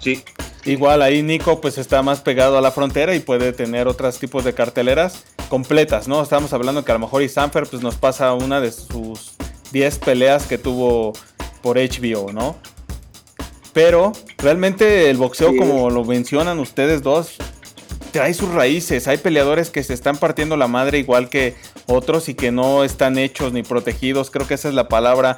[0.00, 0.22] Sí.
[0.64, 4.44] Igual ahí Nico pues está más pegado a la frontera y puede tener otros tipos
[4.44, 6.22] de carteleras completas, ¿no?
[6.22, 9.32] Estamos hablando que a lo mejor y Sanfer pues nos pasa una de sus
[9.72, 11.12] 10 peleas que tuvo
[11.62, 12.56] por HBO, ¿no?
[13.72, 17.36] Pero realmente el boxeo, como lo mencionan ustedes dos,
[18.18, 19.06] trae sus raíces.
[19.06, 21.54] Hay peleadores que se están partiendo la madre igual que
[21.86, 24.32] otros y que no están hechos ni protegidos.
[24.32, 25.36] Creo que esa es la palabra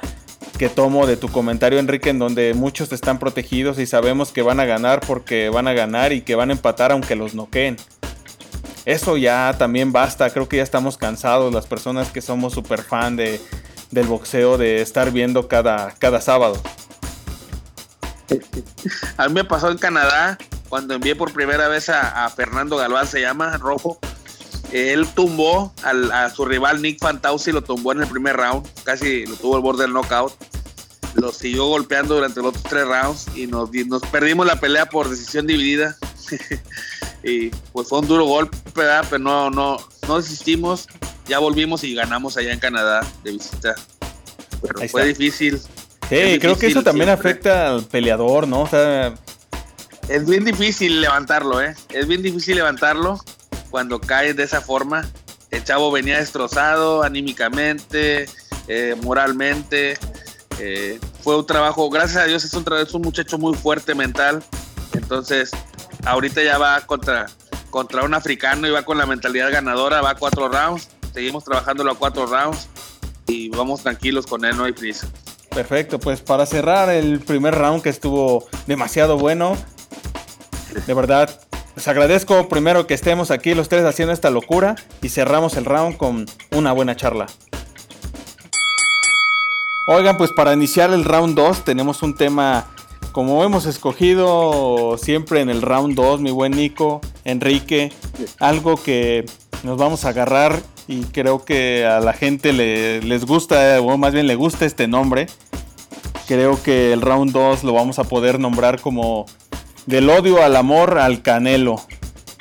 [0.57, 4.59] que tomo de tu comentario, Enrique, en donde muchos están protegidos y sabemos que van
[4.59, 7.77] a ganar porque van a ganar y que van a empatar aunque los noqueen.
[8.85, 13.15] Eso ya también basta, creo que ya estamos cansados las personas que somos súper fan
[13.15, 13.39] de,
[13.91, 16.59] del boxeo, de estar viendo cada, cada sábado.
[19.17, 20.39] A mí me pasó en Canadá
[20.71, 23.99] cuando envié por primera vez a, Fernando Galván, se llama, rojo.
[24.71, 29.35] Él tumbó a su rival Nick Fantausi, lo tumbó en el primer round, casi lo
[29.35, 30.31] tuvo al borde del knockout.
[31.15, 35.09] Lo siguió golpeando durante los otros tres rounds y nos, nos perdimos la pelea por
[35.09, 35.97] decisión dividida.
[37.23, 39.75] y pues fue un duro golpe, pero no, no,
[40.07, 40.87] no desistimos.
[41.27, 43.75] Ya volvimos y ganamos allá en Canadá de visita.
[44.61, 45.59] Pero fue difícil.
[46.07, 48.61] Sí, creo que eso también afecta al peleador, ¿no?
[48.61, 49.13] O sea,
[50.11, 51.73] es bien difícil levantarlo, ¿eh?
[51.89, 53.19] Es bien difícil levantarlo
[53.69, 55.09] cuando caes de esa forma.
[55.51, 58.27] El chavo venía destrozado anímicamente,
[58.67, 59.97] eh, moralmente.
[60.59, 64.43] Eh, fue un trabajo, gracias a Dios, es un, es un muchacho muy fuerte mental.
[64.93, 65.51] Entonces,
[66.05, 67.27] ahorita ya va contra,
[67.69, 70.89] contra un africano y va con la mentalidad ganadora, va a cuatro rounds.
[71.13, 72.67] Seguimos trabajándolo a cuatro rounds
[73.27, 75.07] y vamos tranquilos con él, no hay prisa.
[75.49, 79.57] Perfecto, pues para cerrar el primer round que estuvo demasiado bueno,
[80.73, 81.29] de verdad,
[81.75, 85.97] les agradezco primero que estemos aquí los tres haciendo esta locura y cerramos el round
[85.97, 87.27] con una buena charla.
[89.87, 92.67] Oigan, pues para iniciar el round 2 tenemos un tema
[93.11, 97.91] como hemos escogido siempre en el round 2, mi buen Nico, Enrique,
[98.39, 99.25] algo que
[99.63, 104.13] nos vamos a agarrar y creo que a la gente le, les gusta, o más
[104.13, 105.27] bien le gusta este nombre.
[106.27, 109.25] Creo que el round 2 lo vamos a poder nombrar como
[109.85, 111.81] del odio al amor al Canelo.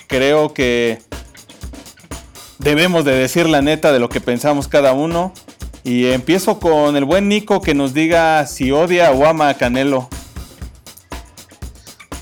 [0.06, 1.00] Creo que
[2.58, 5.32] debemos de decir la neta de lo que pensamos cada uno.
[5.82, 10.08] Y empiezo con el buen Nico que nos diga si odia o ama a Canelo.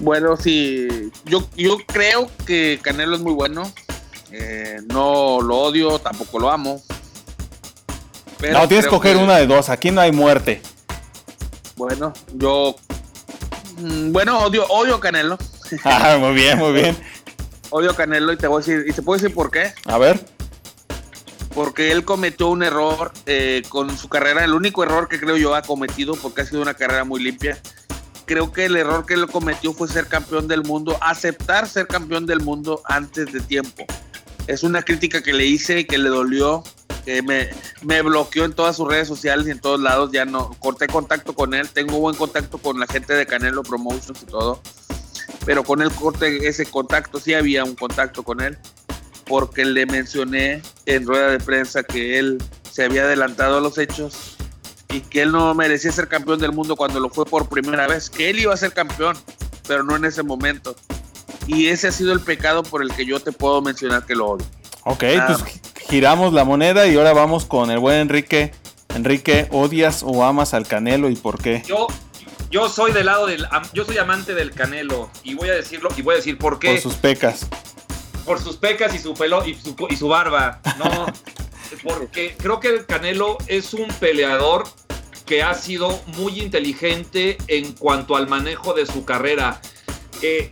[0.01, 0.87] Bueno, sí,
[1.25, 3.71] yo, yo creo que Canelo es muy bueno.
[4.31, 6.81] Eh, no lo odio, tampoco lo amo.
[8.53, 9.71] no, tienes que coger una de dos.
[9.71, 10.63] Aquí no hay muerte.
[11.77, 12.77] Bueno, yo
[13.79, 15.39] bueno, odio, odio Canelo.
[15.85, 16.97] Ah, muy bien, muy bien.
[17.69, 19.73] odio Canelo y te voy a decir, y te puedo decir por qué.
[19.85, 20.25] A ver.
[21.55, 25.55] Porque él cometió un error eh, con su carrera, el único error que creo yo
[25.55, 27.59] ha cometido, porque ha sido una carrera muy limpia.
[28.25, 32.27] Creo que el error que él cometió fue ser campeón del mundo, aceptar ser campeón
[32.27, 33.85] del mundo antes de tiempo.
[34.47, 36.63] Es una crítica que le hice y que le dolió
[37.23, 37.49] me,
[37.83, 41.35] me, bloqueó en todas sus redes sociales y en todos lados, ya no, corté contacto
[41.35, 44.61] con él, tengo buen contacto con la gente de Canelo Promotions y todo,
[45.45, 48.59] pero con él corté ese contacto, sí había un contacto con él,
[49.27, 54.37] porque le mencioné en rueda de prensa que él se había adelantado a los hechos
[54.91, 58.11] y que él no merecía ser campeón del mundo cuando lo fue por primera vez,
[58.11, 59.17] que él iba a ser campeón,
[59.67, 60.75] pero no en ese momento.
[61.47, 64.29] Y ese ha sido el pecado por el que yo te puedo mencionar que lo
[64.29, 64.47] odio.
[64.85, 68.53] Ok, pues giramos la moneda y ahora vamos con el buen Enrique.
[68.95, 71.63] Enrique, ¿odias o amas al Canelo y por qué?
[71.67, 71.89] Yo,
[72.51, 73.47] yo soy del lado del.
[73.73, 76.73] Yo soy amante del Canelo y voy a decirlo y voy a decir por qué.
[76.73, 77.47] Por sus pecas.
[78.25, 80.61] Por sus pecas y su pelo y su, y su barba.
[80.79, 81.07] No,
[81.85, 84.65] porque creo que el Canelo es un peleador
[85.25, 89.61] que ha sido muy inteligente en cuanto al manejo de su carrera.
[90.23, 90.51] Eh,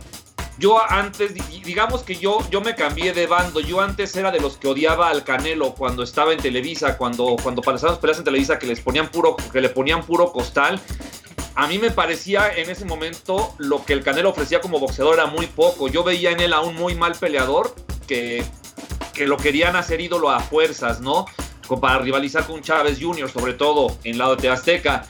[0.59, 3.59] yo antes, digamos que yo, yo me cambié de bando.
[3.59, 7.61] Yo antes era de los que odiaba al Canelo cuando estaba en Televisa, cuando, cuando
[7.61, 10.79] pasaban peleas en Televisa que les ponían puro, que le ponían puro costal.
[11.53, 15.27] A mí me parecía en ese momento lo que el Canelo ofrecía como boxeador era
[15.27, 15.87] muy poco.
[15.87, 17.75] Yo veía en él a un muy mal peleador
[18.07, 18.43] que,
[19.13, 21.25] que lo querían hacer ídolo a fuerzas, ¿no?
[21.81, 25.07] Para rivalizar con Chávez Jr., sobre todo en lado de Azteca.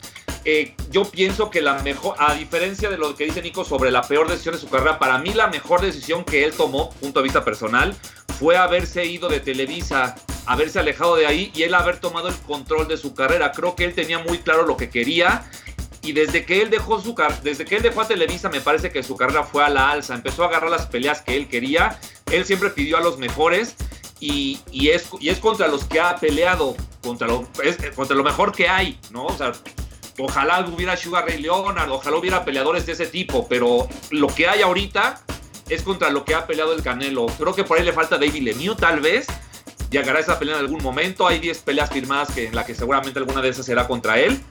[0.50, 4.02] Eh, yo pienso que la mejor, a diferencia de lo que dice Nico sobre la
[4.02, 7.24] peor decisión de su carrera, para mí la mejor decisión que él tomó, punto de
[7.24, 7.94] vista personal,
[8.40, 12.88] fue haberse ido de Televisa, haberse alejado de ahí y él haber tomado el control
[12.88, 13.52] de su carrera.
[13.52, 15.44] Creo que él tenía muy claro lo que quería
[16.02, 19.04] y desde que él dejó su desde que él dejó a Televisa me parece que
[19.04, 22.00] su carrera fue a la alza, empezó a agarrar las peleas que él quería,
[22.32, 23.76] él siempre pidió a los mejores
[24.22, 27.46] y, es, y es contra los que ha peleado, contra lo,
[27.98, 29.26] contra lo mejor que hay, ¿no?
[29.26, 29.52] O sea,
[30.20, 34.62] Ojalá hubiera Sugar Ray Leonard, ojalá hubiera peleadores de ese tipo, pero lo que hay
[34.62, 35.22] ahorita
[35.70, 37.28] es contra lo que ha peleado el Canelo.
[37.38, 39.28] Creo que por ahí le falta David Lemieux, tal vez.
[39.92, 41.28] Llegará esa pelea en algún momento.
[41.28, 44.42] Hay 10 peleas firmadas que, en la que seguramente alguna de esas será contra él.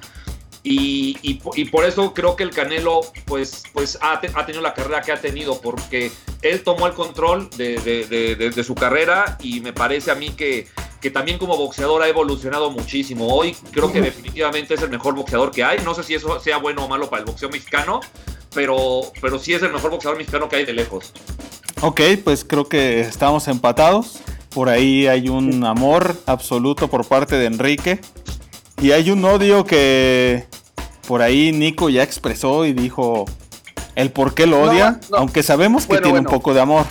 [0.63, 1.35] Y,
[1.71, 5.61] por eso creo que el Canelo pues, pues ha, tenido la carrera que ha tenido,
[5.61, 6.11] porque
[6.43, 10.67] él tomó el control de su carrera y me parece a mí que
[11.07, 13.33] que también como boxeador ha evolucionado muchísimo.
[13.33, 15.79] Hoy creo que definitivamente es el mejor boxeador que hay.
[15.85, 18.01] No sé si eso sea bueno o malo para el boxeo mexicano,
[18.53, 21.13] pero, pero sí es el mejor boxeador mexicano que hay de lejos.
[21.81, 24.19] Ok, pues creo que estamos empatados.
[24.49, 28.01] Por ahí hay un amor absoluto por parte de Enrique.
[28.83, 30.49] Y hay un odio que
[31.07, 33.27] por ahí Nico ya expresó y dijo
[33.95, 36.85] el por qué lo odia, aunque sabemos que tiene un poco de amor.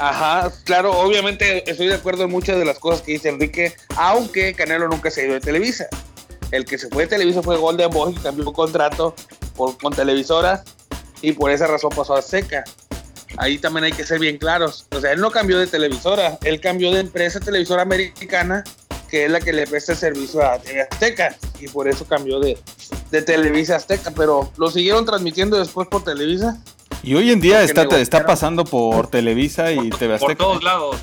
[0.00, 4.54] Ajá, claro, obviamente estoy de acuerdo en muchas de las cosas que dice Enrique, aunque
[4.54, 5.88] Canelo nunca se ha ido de Televisa.
[6.52, 9.14] El que se fue de Televisa fue Golden Boy, cambió un contrato
[9.54, 10.62] con televisoras
[11.20, 12.64] y por esa razón pasó a Seca.
[13.36, 14.86] Ahí también hay que ser bien claros.
[14.90, 18.64] O sea, él no cambió de televisora, él cambió de empresa televisora americana,
[19.10, 22.40] que es la que le presta el servicio a TV Azteca, y por eso cambió
[22.40, 22.58] de,
[23.10, 26.58] de Televisa Azteca, pero lo siguieron transmitiendo después por Televisa
[27.02, 30.18] y hoy en día está, está pasando por Televisa y TV Azteca.
[30.18, 30.96] Por todos lados.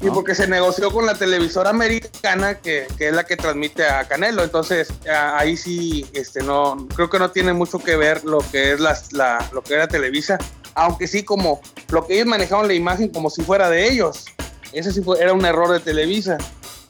[0.00, 4.06] Y porque se negoció con la televisora americana que, que, es la que transmite a
[4.06, 4.44] Canelo.
[4.44, 4.92] Entonces,
[5.34, 9.50] ahí sí, este, no, creo que no tiene mucho que ver lo que es la,
[9.52, 10.38] lo que era Televisa.
[10.74, 14.26] Aunque sí, como lo que ellos manejaban la imagen como si fuera de ellos.
[14.72, 16.38] Ese sí fue, era un error de Televisa.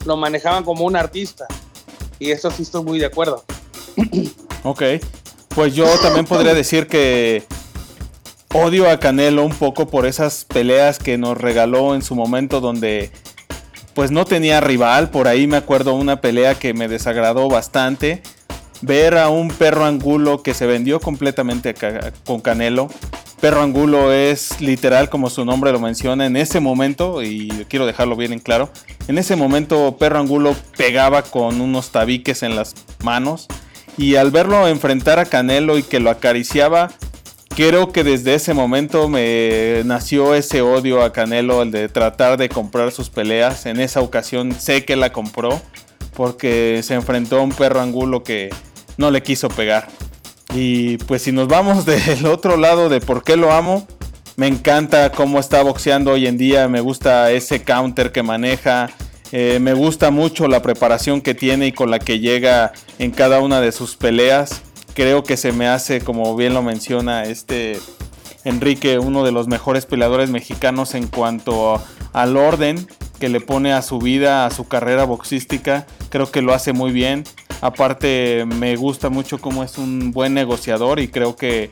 [0.05, 1.47] Lo manejaban como un artista.
[2.19, 3.43] Y eso sí estoy muy de acuerdo.
[4.63, 4.83] Ok.
[5.55, 7.43] Pues yo también podría decir que
[8.53, 13.11] odio a Canelo un poco por esas peleas que nos regaló en su momento donde
[13.93, 15.09] pues no tenía rival.
[15.09, 18.23] Por ahí me acuerdo una pelea que me desagradó bastante.
[18.81, 21.75] Ver a un perro angulo que se vendió completamente
[22.25, 22.89] con Canelo.
[23.41, 28.17] Perro angulo es literal como su nombre lo menciona en ese momento, y quiero dejarlo
[28.17, 28.69] bien en claro,
[29.07, 33.47] en ese momento Perro angulo pegaba con unos tabiques en las manos
[33.97, 36.91] y al verlo enfrentar a Canelo y que lo acariciaba,
[37.67, 42.47] creo que desde ese momento me nació ese odio a Canelo, el de tratar de
[42.47, 43.65] comprar sus peleas.
[43.65, 45.61] En esa ocasión sé que la compró
[46.15, 48.49] porque se enfrentó a un perro angulo que
[48.95, 49.89] no le quiso pegar.
[50.53, 53.85] Y pues si nos vamos del otro lado de por qué lo amo,
[54.37, 58.89] me encanta cómo está boxeando hoy en día, me gusta ese counter que maneja,
[59.33, 63.41] eh, me gusta mucho la preparación que tiene y con la que llega en cada
[63.41, 64.61] una de sus peleas
[64.99, 67.79] creo que se me hace, como bien lo menciona este
[68.43, 71.81] Enrique, uno de los mejores peleadores mexicanos en cuanto
[72.11, 72.85] al orden
[73.17, 75.87] que le pone a su vida, a su carrera boxística.
[76.09, 77.23] Creo que lo hace muy bien.
[77.61, 81.71] Aparte, me gusta mucho cómo es un buen negociador y creo que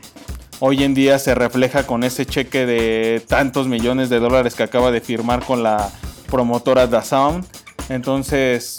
[0.62, 4.90] hoy en día se refleja con ese cheque de tantos millones de dólares que acaba
[4.90, 5.92] de firmar con la
[6.32, 7.46] promotora DAZN.
[7.90, 8.78] Entonces,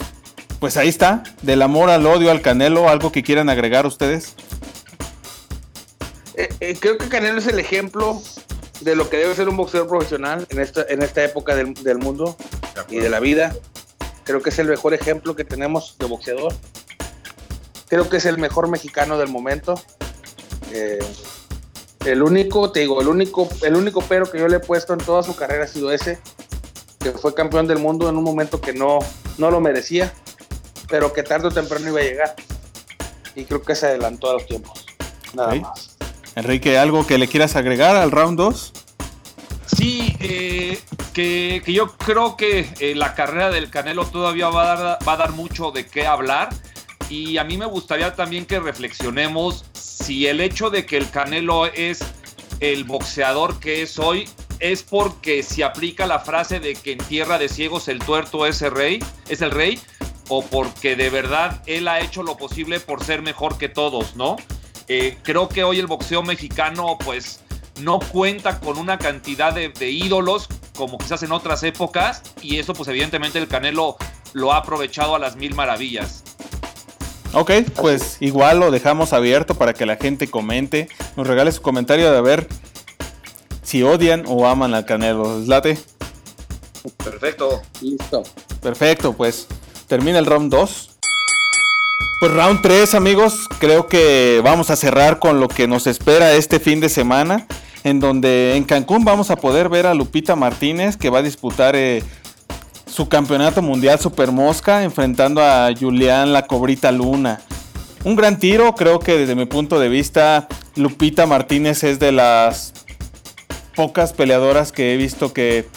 [0.59, 4.35] pues ahí está, del amor al odio al Canelo, algo que quieran agregar ustedes.
[6.35, 8.21] Eh, eh, creo que Canelo es el ejemplo
[8.81, 12.35] de lo que debe ser un boxeador profesional en esta, en esta época del, mundo
[12.89, 13.55] y de la vida.
[14.23, 16.53] Creo que es el mejor ejemplo que tenemos de boxeador.
[17.87, 19.81] Creo que es el mejor mexicano del momento.
[20.71, 20.99] Eh,
[22.05, 24.99] El único, te digo, el único, el único pero que yo le he puesto en
[24.99, 26.19] toda su carrera ha sido ese,
[26.99, 28.99] que fue campeón del mundo en un momento que no,
[29.37, 30.13] no lo merecía,
[30.89, 32.35] pero que tarde o temprano iba a llegar.
[33.35, 34.85] Y creo que se adelantó a los tiempos.
[35.33, 35.97] Nada más.
[36.35, 38.73] Enrique, ¿algo que le quieras agregar al round 2?
[39.65, 40.79] Sí, eh,
[41.13, 45.17] que, yo creo que eh, la carrera del Canelo todavía va a, dar, va a
[45.17, 46.49] dar mucho de qué hablar.
[47.09, 51.65] Y a mí me gustaría también que reflexionemos si el hecho de que el Canelo
[51.65, 51.99] es
[52.59, 54.27] el boxeador que es hoy
[54.59, 58.61] es porque se aplica la frase de que en tierra de ciegos el tuerto es
[58.61, 59.79] el rey, es el rey,
[60.29, 64.37] o porque de verdad él ha hecho lo posible por ser mejor que todos, ¿no?
[64.87, 67.41] Eh, creo que hoy el boxeo mexicano, pues,
[67.81, 72.87] no cuenta con una cantidad de, ídolos como quizás en otras épocas, y eso, pues,
[72.89, 73.97] evidentemente el Canelo
[74.33, 76.23] lo ha aprovechado a las mil maravillas.
[77.33, 82.11] Ok, pues igual lo dejamos abierto para que la gente comente, nos regale su comentario
[82.11, 82.47] de ver
[83.61, 85.39] si odian o aman al Canelo.
[85.45, 85.77] ¿Late?
[86.97, 87.61] Perfecto.
[87.81, 88.23] Listo.
[88.61, 89.47] Perfecto, pues
[89.89, 90.89] termina el round 2.
[92.21, 96.59] Pues round 3 amigos, creo que vamos a cerrar con lo que nos espera este
[96.59, 97.47] fin de semana,
[97.83, 101.75] en donde en Cancún vamos a poder ver a Lupita Martínez que va a disputar
[101.75, 102.03] eh,
[102.85, 107.41] su campeonato mundial Super Mosca enfrentando a Julián La Cobrita Luna.
[108.03, 112.73] Un gran tiro, creo que desde mi punto de vista Lupita Martínez es de las
[113.75, 115.67] pocas peleadoras que he visto que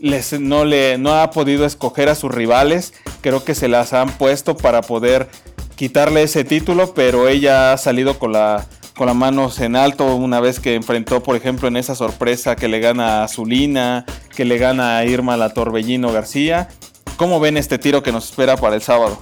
[0.00, 2.92] les, no, le, no ha podido escoger a sus rivales.
[3.26, 5.28] Creo que se las han puesto para poder
[5.74, 10.38] quitarle ese título, pero ella ha salido con la con las manos en alto una
[10.38, 14.06] vez que enfrentó, por ejemplo, en esa sorpresa que le gana a Zulina,
[14.36, 16.68] que le gana a Irma la Torbellino García.
[17.16, 19.20] ¿Cómo ven este tiro que nos espera para el sábado?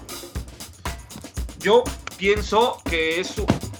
[1.60, 1.82] Yo
[2.18, 3.32] pienso que es,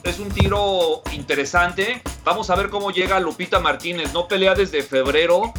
[0.05, 2.01] es un tiro interesante.
[2.25, 4.15] Vamos a ver cómo llega Lupita Martínez.
[4.15, 5.53] No pelea desde febrero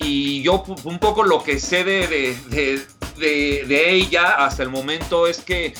[0.00, 5.40] y yo un poco lo que sé de, de, de ella hasta el momento es
[5.40, 5.74] que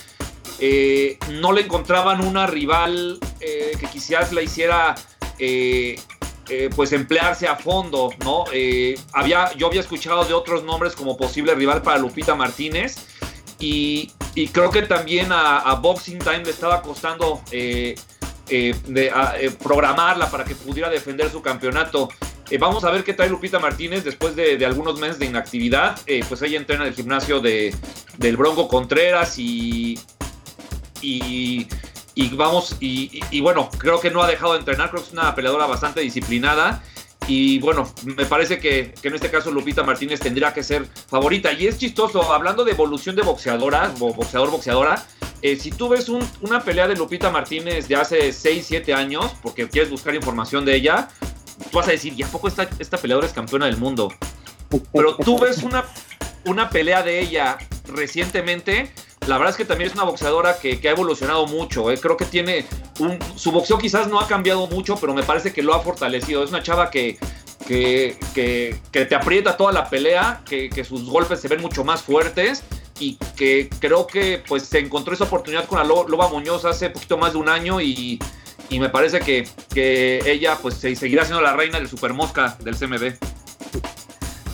[0.63, 4.95] eh, no le encontraban una rival eh, que quizás la hiciera
[5.39, 5.99] eh,
[6.77, 8.45] pues emplearse a fondo, ¿no?
[9.15, 12.97] había, yo había escuchado de otros nombres como posible rival para Lupita Martínez
[13.61, 14.13] y,
[14.53, 17.41] creo que también a, Boxing Time le estaba costando
[19.63, 22.09] programarla para que pudiera defender su campeonato.
[22.59, 25.99] Vamos a ver qué trae Lupita Martínez después de, algunos meses de inactividad.
[26.29, 27.75] pues ella entrena en el gimnasio de,
[28.19, 29.99] del Bronco Contreras y,
[31.03, 31.67] y,
[32.33, 35.67] vamos, y, bueno, creo que no ha dejado de entrenar, creo que es una peleadora
[35.67, 36.83] bastante disciplinada.
[37.27, 41.53] Y bueno, me parece que, en este caso Lupita Martínez tendría que ser favorita.
[41.53, 45.07] Y es chistoso, hablando de evolución de boxeadora, boxeador, boxeadora,
[45.43, 46.09] eh, si tú ves
[46.41, 50.75] una pelea de Lupita Martínez de hace 6, 7 años, porque quieres buscar información de
[50.75, 51.09] ella,
[51.71, 54.13] tú vas a decir, ¿y a poco esta, esta peleadora es campeona del mundo?
[54.93, 55.85] Pero tú ves una,
[56.45, 58.93] una pelea de ella recientemente
[59.27, 61.91] la verdad es que también es una boxeadora que, ha evolucionado mucho.
[61.91, 61.99] ¿eh?
[62.01, 62.67] Creo que tiene.
[63.37, 66.43] Su boxeo quizás no ha cambiado mucho, pero me parece que lo ha fortalecido.
[66.43, 67.19] Es una chava que,
[67.67, 68.17] que,
[68.91, 72.63] te aprieta toda la pelea, que, sus golpes se ven mucho más fuertes
[72.99, 77.17] y que creo que pues se encontró esa oportunidad con la Loba Muñoz hace poquito
[77.17, 78.19] más de un año y,
[78.79, 83.15] me parece que, ella pues seguirá siendo la reina del Super Mosca del CMB.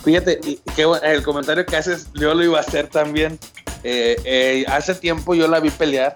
[0.05, 0.41] Fíjate,
[0.75, 3.39] que el comentario que haces yo lo iba a hacer también.
[3.83, 6.15] Eh, eh, hace tiempo yo la vi pelear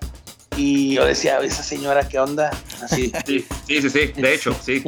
[0.56, 2.50] y yo decía, esa señora, ¿qué onda?
[2.82, 3.12] Así.
[3.26, 4.82] Sí, sí, sí, de hecho, sí.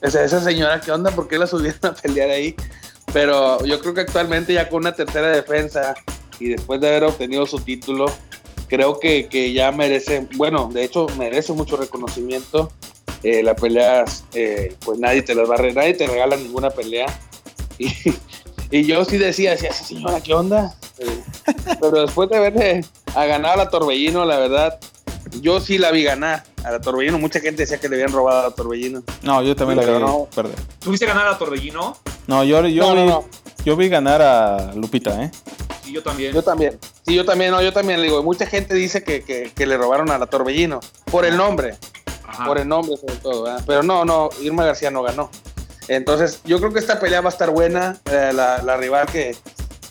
[0.00, 1.10] Esa, esa señora, ¿qué onda?
[1.10, 2.54] ¿Por qué la subieron a pelear ahí?
[3.12, 5.94] Pero yo creo que actualmente ya con una tercera defensa
[6.38, 8.06] y después de haber obtenido su título,
[8.68, 12.70] creo que, que ya merece, bueno, de hecho merece mucho reconocimiento.
[13.22, 14.04] Eh, la pelea,
[14.84, 17.06] pues nadie te las va a nadie te regala ninguna pelea.
[17.78, 17.92] Y,
[18.70, 20.74] y yo sí decía, decía, señora, ¿qué onda?
[21.80, 24.78] pero después de verle a ganar a la Torbellino, la verdad,
[25.40, 27.18] yo sí la vi ganar a la Torbellino.
[27.18, 29.02] Mucha gente decía que le habían robado a la Torbellino.
[29.22, 30.28] No, yo también la vi no.
[30.34, 30.56] perder.
[30.80, 31.96] ¿Tuviste ganar a la Torbellino?
[32.26, 33.12] No, yo, yo, vi,
[33.64, 35.30] yo vi ganar a Lupita, ¿eh?
[35.86, 36.32] Sí, yo también.
[36.34, 36.78] Yo también.
[37.06, 38.20] Sí, yo también, no, yo también le digo.
[38.24, 40.80] Mucha gente dice que, que, le robaron a la Torbellino
[41.12, 41.76] por el nombre.
[42.44, 43.56] Por el nombre, sobre todo.
[43.64, 45.30] Pero no, no, Irma García no ganó.
[45.86, 48.00] Entonces, yo creo que esta pelea va a estar buena.
[48.10, 49.36] Eh, la, la, rival que,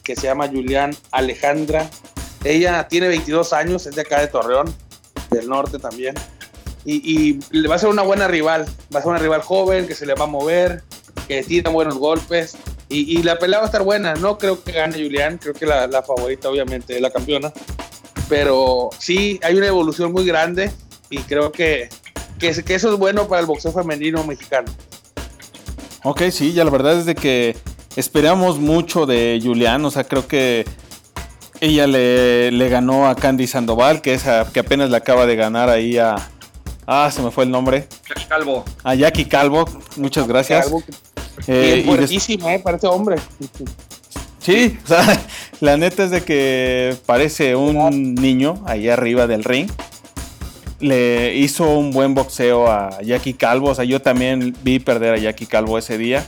[0.04, 1.89] que, se llama Julián Alejandra.
[2.43, 4.76] Ella tiene 22 años, es de acá de Torreón,
[5.32, 6.14] del norte también.
[6.84, 8.66] Y, y va a ser una buena rival.
[8.93, 10.84] Va a ser una rival joven que se le va a mover,
[11.30, 12.58] que tira buenos golpes.
[12.89, 14.13] Y, y la pelea va a estar buena.
[14.15, 17.51] No creo que gane Julián, creo que la, la favorita, obviamente, es la campeona.
[18.29, 20.71] Pero sí, hay una evolución muy grande
[21.09, 21.89] y creo que
[22.39, 24.71] que, que eso es bueno para el boxeo femenino mexicano.
[26.03, 27.55] Ok, sí, ya la verdad es de que
[27.95, 30.65] esperamos mucho de Julián, o sea, creo que
[31.61, 34.23] ella le, le ganó a Candy Sandoval, que, es
[34.53, 36.15] que apenas le acaba de ganar ahí a...
[36.88, 37.88] Ah, se me fue el nombre.
[38.07, 38.63] Jackie Calvo.
[38.83, 39.65] A Jackie Calvo,
[39.95, 40.65] muchas gracias.
[40.65, 40.83] Calvo,
[41.47, 43.17] eh, y eh, parece hombre.
[44.39, 45.21] Sí, o sea,
[45.59, 49.69] la neta es de que parece un niño ahí arriba del ring.
[50.79, 53.69] Le hizo un buen boxeo a Jackie Calvo.
[53.69, 56.27] O sea, yo también vi perder a Jackie Calvo ese día.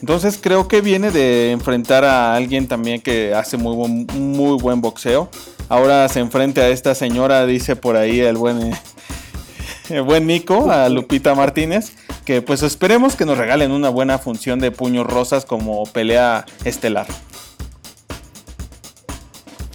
[0.00, 4.80] Entonces creo que viene de enfrentar a alguien también que hace muy buen, muy buen
[4.80, 5.28] boxeo.
[5.68, 8.72] Ahora se enfrenta a esta señora, dice por ahí el buen,
[9.90, 11.92] el buen Nico, a Lupita Martínez.
[12.24, 17.06] Que pues esperemos que nos regalen una buena función de puños rosas como pelea estelar.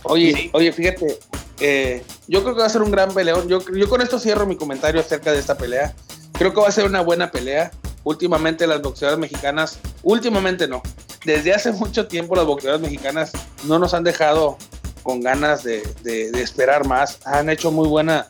[0.03, 1.19] Oye, oye, fíjate,
[1.59, 3.47] eh, yo creo que va a ser un gran peleón.
[3.47, 5.95] Yo, yo con esto cierro mi comentario acerca de esta pelea.
[6.33, 7.71] Creo que va a ser una buena pelea.
[8.03, 10.83] Últimamente las boxeadoras mexicanas, últimamente no,
[11.25, 13.31] desde hace mucho tiempo las boxeadoras mexicanas
[13.63, 14.57] no nos han dejado
[15.03, 17.19] con ganas de, de, de esperar más.
[17.25, 18.27] Han hecho muy buena,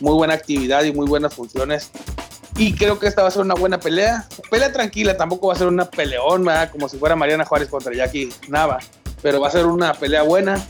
[0.00, 1.90] muy buena actividad y muy buenas funciones.
[2.56, 4.28] Y creo que esta va a ser una buena pelea.
[4.50, 6.70] Pelea tranquila, tampoco va a ser una peleón, ¿verdad?
[6.70, 8.78] como si fuera Mariana Juárez contra Jackie Nava.
[9.22, 10.64] Pero va a ser una pelea buena.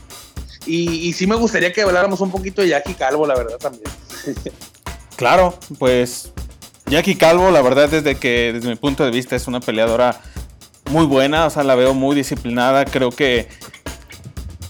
[0.65, 3.83] Y, sí me gustaría que habláramos un poquito de Jackie Calvo, la verdad, también.
[5.15, 6.31] claro, pues
[6.87, 10.19] Jackie Calvo, la verdad, desde que desde mi punto de vista es una peleadora
[10.89, 12.85] muy buena, o sea, la veo muy disciplinada.
[12.85, 13.47] Creo que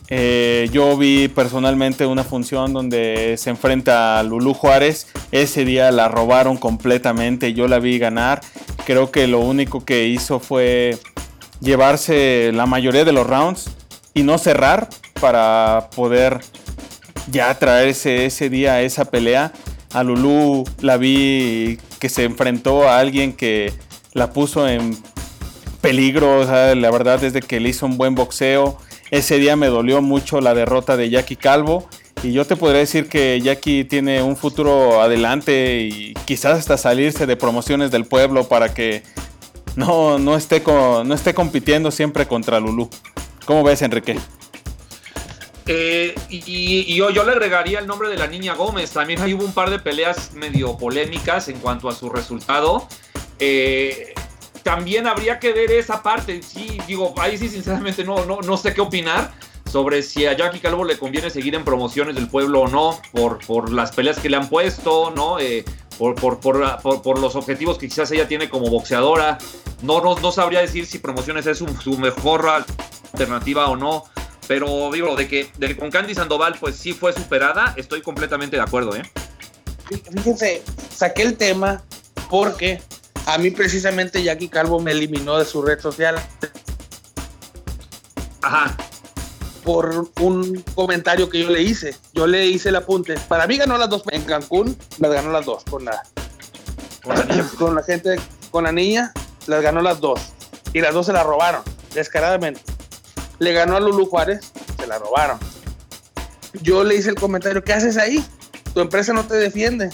[0.07, 5.07] eh, yo vi personalmente una función donde se enfrenta a Lulu Juárez.
[5.31, 8.41] Ese día la robaron completamente, yo la vi ganar.
[8.85, 10.97] Creo que lo único que hizo fue
[11.59, 13.71] llevarse la mayoría de los rounds
[14.13, 14.89] y no cerrar
[15.19, 16.39] para poder
[17.31, 19.51] ya traerse ese día esa pelea.
[19.91, 23.73] A Lulu la vi que se enfrentó a alguien que
[24.13, 24.97] la puso en
[25.81, 26.43] peligro.
[26.75, 28.77] La verdad es que le hizo un buen boxeo.
[29.11, 31.87] Ese día me dolió mucho la derrota de Jackie Calvo.
[32.23, 37.25] Y yo te podría decir que Jackie tiene un futuro adelante y quizás hasta salirse
[37.25, 39.03] de promociones del pueblo para que
[39.75, 42.89] no, no, esté, con, no esté compitiendo siempre contra Lulu.
[43.45, 44.17] ¿Cómo ves, Enrique?
[45.67, 48.91] Eh, y, y yo, yo, le agregaría el nombre de la niña Gómez.
[48.91, 52.87] También ahí hubo un par de peleas medio polémicas en cuanto a su resultado.
[53.39, 54.13] Eh,
[54.65, 56.41] también habría que ver esa parte.
[56.41, 59.31] Sí, digo, ahí sí, sinceramente, no, no, no sé qué opinar
[59.71, 63.45] sobre si a Jackie Calvo le conviene seguir en promociones del pueblo o no, por,
[63.45, 65.37] por las peleas que le han puesto, ¿no?
[65.39, 65.63] Eh,
[65.99, 69.37] por, por, por, por, los objetivos que quizás ella tiene como boxeadora.
[69.83, 74.05] No, no, no sabría decir si promociones es su, su mejor alternativa o no.
[74.47, 78.55] Pero digo, de que, de que con Candy Sandoval pues sí fue superada, estoy completamente
[78.55, 79.03] de acuerdo, ¿eh?
[80.11, 81.83] Fíjense, saqué el tema
[82.31, 82.81] porque
[83.25, 86.15] a mí precisamente Jackie Calvo me eliminó de su red social.
[88.41, 88.75] Ajá.
[89.63, 91.95] Por un comentario que yo le hice.
[92.13, 93.15] Yo le hice el apunte.
[93.27, 94.03] Para mí ganó las dos.
[94.11, 96.03] En Cancún las ganó las dos con la,
[97.03, 98.15] con la, con la gente,
[98.51, 99.11] con la niña,
[99.47, 100.19] las ganó las dos.
[100.73, 101.63] Y las dos se la robaron,
[101.93, 102.61] descaradamente
[103.39, 105.39] le ganó a Lulu Juárez, se la robaron.
[106.61, 108.23] Yo le hice el comentario, ¿qué haces ahí?
[108.73, 109.89] Tu empresa no te defiende.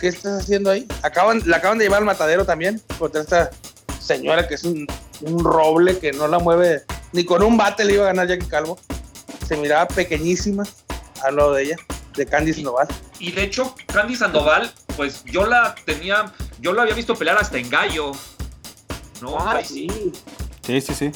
[0.00, 0.86] ¿Qué estás haciendo ahí?
[1.02, 3.50] Acaban, la acaban de llevar al matadero también, contra esta
[4.00, 4.86] señora que es un,
[5.22, 8.46] un roble que no la mueve, ni con un bate le iba a ganar Jackie
[8.46, 8.78] Calvo.
[9.46, 10.64] Se miraba pequeñísima
[11.24, 11.76] al lado de ella,
[12.14, 12.88] de Candy Sandoval.
[13.18, 17.58] Y de hecho, Candy Sandoval, pues yo la tenía, yo la había visto pelear hasta
[17.58, 18.12] en gallo.
[19.20, 19.36] ¿no?
[19.38, 19.88] Ah, sí.
[20.64, 21.12] Sí, sí, sí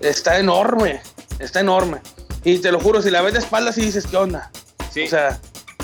[0.00, 1.00] está enorme,
[1.38, 2.00] está enorme.
[2.44, 4.50] Y te lo juro, si la ves de espaldas y dices, ¿qué onda?
[4.92, 5.04] Sí.
[5.04, 5.40] O sea,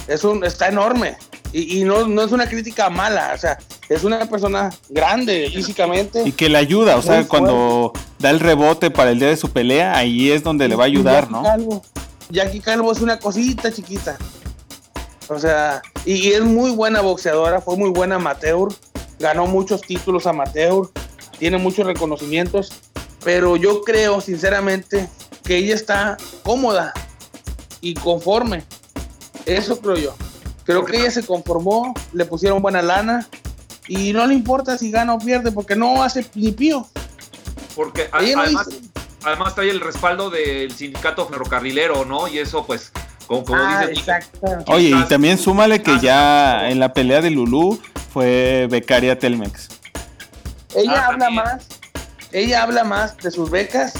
[0.07, 1.17] es un, está enorme.
[1.55, 6.23] Y, y no, no, es una crítica mala, o sea, es una persona grande físicamente.
[6.27, 9.51] Y que le ayuda, o sea, cuando da el rebote para el día de su
[9.51, 11.43] pelea, ahí es donde le va a ayudar, ¿no?
[11.43, 11.83] Calvo.
[12.29, 14.19] Jackie Calvo es una cosita chiquita.
[15.29, 18.69] O sea, y, y es muy buena boxeadora, fue muy buena amateur,
[19.19, 20.91] ganó muchos títulos amateur,
[21.39, 22.73] tiene muchos reconocimientos
[23.25, 25.09] pero yo creo sinceramente
[25.43, 26.93] que ella está cómoda
[27.81, 28.65] y conforme.
[29.47, 30.15] Eso creo yo.
[30.65, 33.29] Creo que ella se conformó, le pusieron buena lana
[33.87, 36.89] y no le importa si gana o pierde porque no hace ni pío.
[37.77, 38.69] Porque además,
[39.25, 42.29] además trae el respaldo del sindicato ferrocarrilero, ¿no?
[42.29, 42.93] Y eso pues
[43.27, 44.31] como, como ah, dices,
[44.67, 47.81] Oye, y también súmale que ya en la pelea de Lulú
[48.13, 49.69] fue becaria Telmex.
[50.75, 51.69] Ella ah, habla más
[52.35, 53.95] ella habla más de sus becas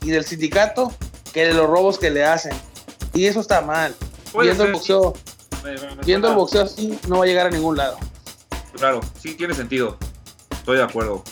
[0.00, 0.92] y del sindicato
[1.32, 2.52] que de los robos que le hacen.
[3.12, 3.96] Y eso está mal.
[4.40, 5.14] Viendo el boxeo,
[6.04, 7.98] viendo el boxeo así, no va a llegar a ningún lado.
[8.76, 9.98] Claro, sí tiene sentido.
[10.50, 11.22] Estoy de acuerdo.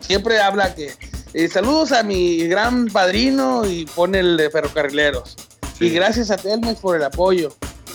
[0.00, 0.94] Siempre habla que
[1.34, 5.36] eh, saludos a mi gran padrino y pone el de ferrocarrileros.
[5.80, 7.54] Y gracias a Telmex por el apoyo.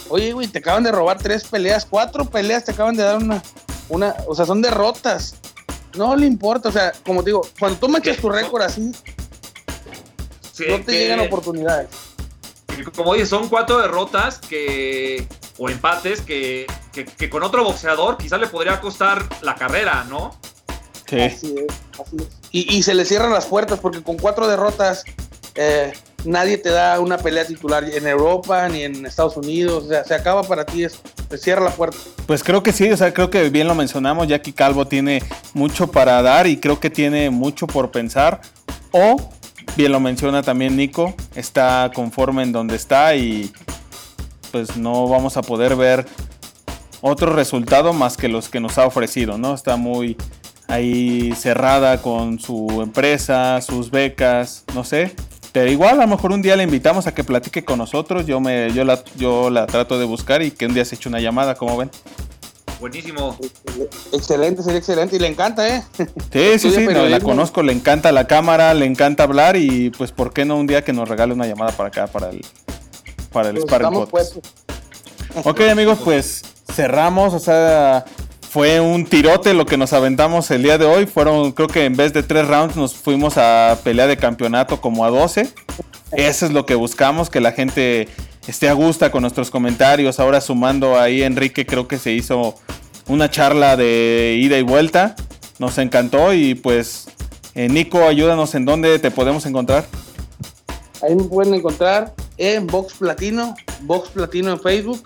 [0.09, 3.43] Oye, güey, te acaban de robar tres peleas, cuatro peleas te acaban de dar una,
[3.89, 5.35] una, o sea, son derrotas.
[5.95, 8.91] No le importa, o sea, como te digo, cuando tú me echas tu récord así,
[10.67, 11.89] no te llegan oportunidades.
[12.95, 15.27] Como dices, son cuatro derrotas que,
[15.57, 20.37] o empates que, que, con otro boxeador quizás le podría costar la carrera, ¿no?
[21.07, 21.19] Sí.
[21.21, 22.27] Así es, así es.
[22.51, 25.03] Y, y, se le cierran las puertas porque con cuatro derrotas
[25.55, 25.91] eh,
[26.23, 29.85] nadie te da una pelea titular en Europa ni en Estados Unidos.
[29.85, 30.99] O sea, se acaba para ti eso.
[31.29, 31.97] Te cierra la puerta.
[32.25, 34.27] Pues creo que sí, o sea, creo que bien lo mencionamos.
[34.27, 38.41] Jackie Calvo tiene mucho para dar y creo que tiene mucho por pensar.
[38.91, 39.17] O,
[39.75, 43.51] bien lo menciona también Nico, está conforme en donde está y
[44.51, 46.05] pues no vamos a poder ver
[47.01, 49.53] otro resultado más que los que nos ha ofrecido, ¿no?
[49.53, 50.17] Está muy
[50.67, 55.15] ahí cerrada con su empresa, sus becas, no sé.
[55.51, 58.25] Pero igual a lo mejor un día le invitamos a que platique con nosotros.
[58.25, 61.09] Yo me, yo la, yo la trato de buscar y que un día se eche
[61.09, 61.89] una llamada, como ven.
[62.79, 63.35] Buenísimo.
[64.11, 65.15] Excelente, sería excelente.
[65.15, 65.83] Y le encanta, ¿eh?
[66.31, 70.31] Sí, sí, sí, la conozco, le encanta la cámara, le encanta hablar y pues, ¿por
[70.31, 72.45] qué no un día que nos regale una llamada para acá, para el,
[73.31, 74.07] para el pues Sparring
[75.43, 76.41] Ok, amigos, pues
[76.73, 78.05] cerramos, o sea,
[78.49, 81.05] fue un tirote lo que nos aventamos el día de hoy.
[81.05, 85.05] Fueron, creo que en vez de tres rounds, nos fuimos a pelea de campeonato como
[85.05, 85.47] a 12.
[86.13, 88.07] Eso es lo que buscamos, que la gente
[88.47, 90.19] esté a gusto con nuestros comentarios.
[90.19, 92.55] Ahora sumando ahí, Enrique, creo que se hizo
[93.07, 95.15] una charla de ida y vuelta.
[95.59, 97.07] Nos encantó y pues,
[97.53, 99.85] eh, Nico, ayúdanos en dónde te podemos encontrar.
[101.01, 105.03] Ahí me pueden encontrar en Box Platino, Box Platino en Facebook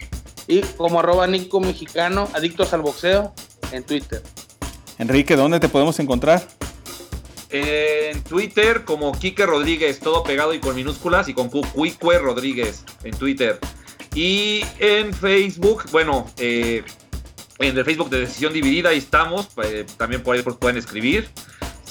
[0.48, 3.34] y como arroba Nico Mexicano, adictos al boxeo
[3.72, 4.22] en Twitter.
[4.98, 6.46] Enrique, ¿dónde te podemos encontrar?
[7.50, 11.64] En Twitter como Quique Rodríguez, todo pegado y con minúsculas y con Q,
[12.22, 13.60] Rodríguez en Twitter.
[14.14, 16.84] Y en Facebook, bueno, eh,
[17.60, 21.30] en el Facebook de Decisión Dividida, ahí estamos, eh, también por ahí pueden escribir,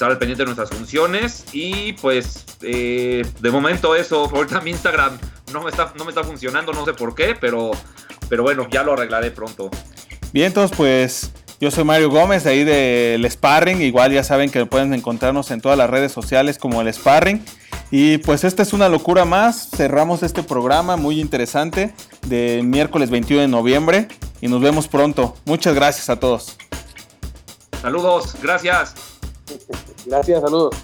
[0.01, 5.15] estar al pendiente de nuestras funciones y pues eh, de momento eso, ahorita mi Instagram
[5.53, 7.69] no me, está, no me está funcionando, no sé por qué, pero
[8.27, 9.69] pero bueno, ya lo arreglaré pronto.
[10.33, 13.81] Bien, entonces pues yo soy Mario Gómez, de ahí del Sparring.
[13.81, 17.43] Igual ya saben que pueden encontrarnos en todas las redes sociales como el Sparring.
[17.91, 19.69] Y pues esta es una locura más.
[19.75, 21.93] Cerramos este programa muy interesante
[22.25, 24.07] de miércoles 21 de noviembre.
[24.39, 25.35] Y nos vemos pronto.
[25.45, 26.57] Muchas gracias a todos.
[27.81, 29.10] Saludos, gracias.
[30.05, 30.75] Gracias, saludos.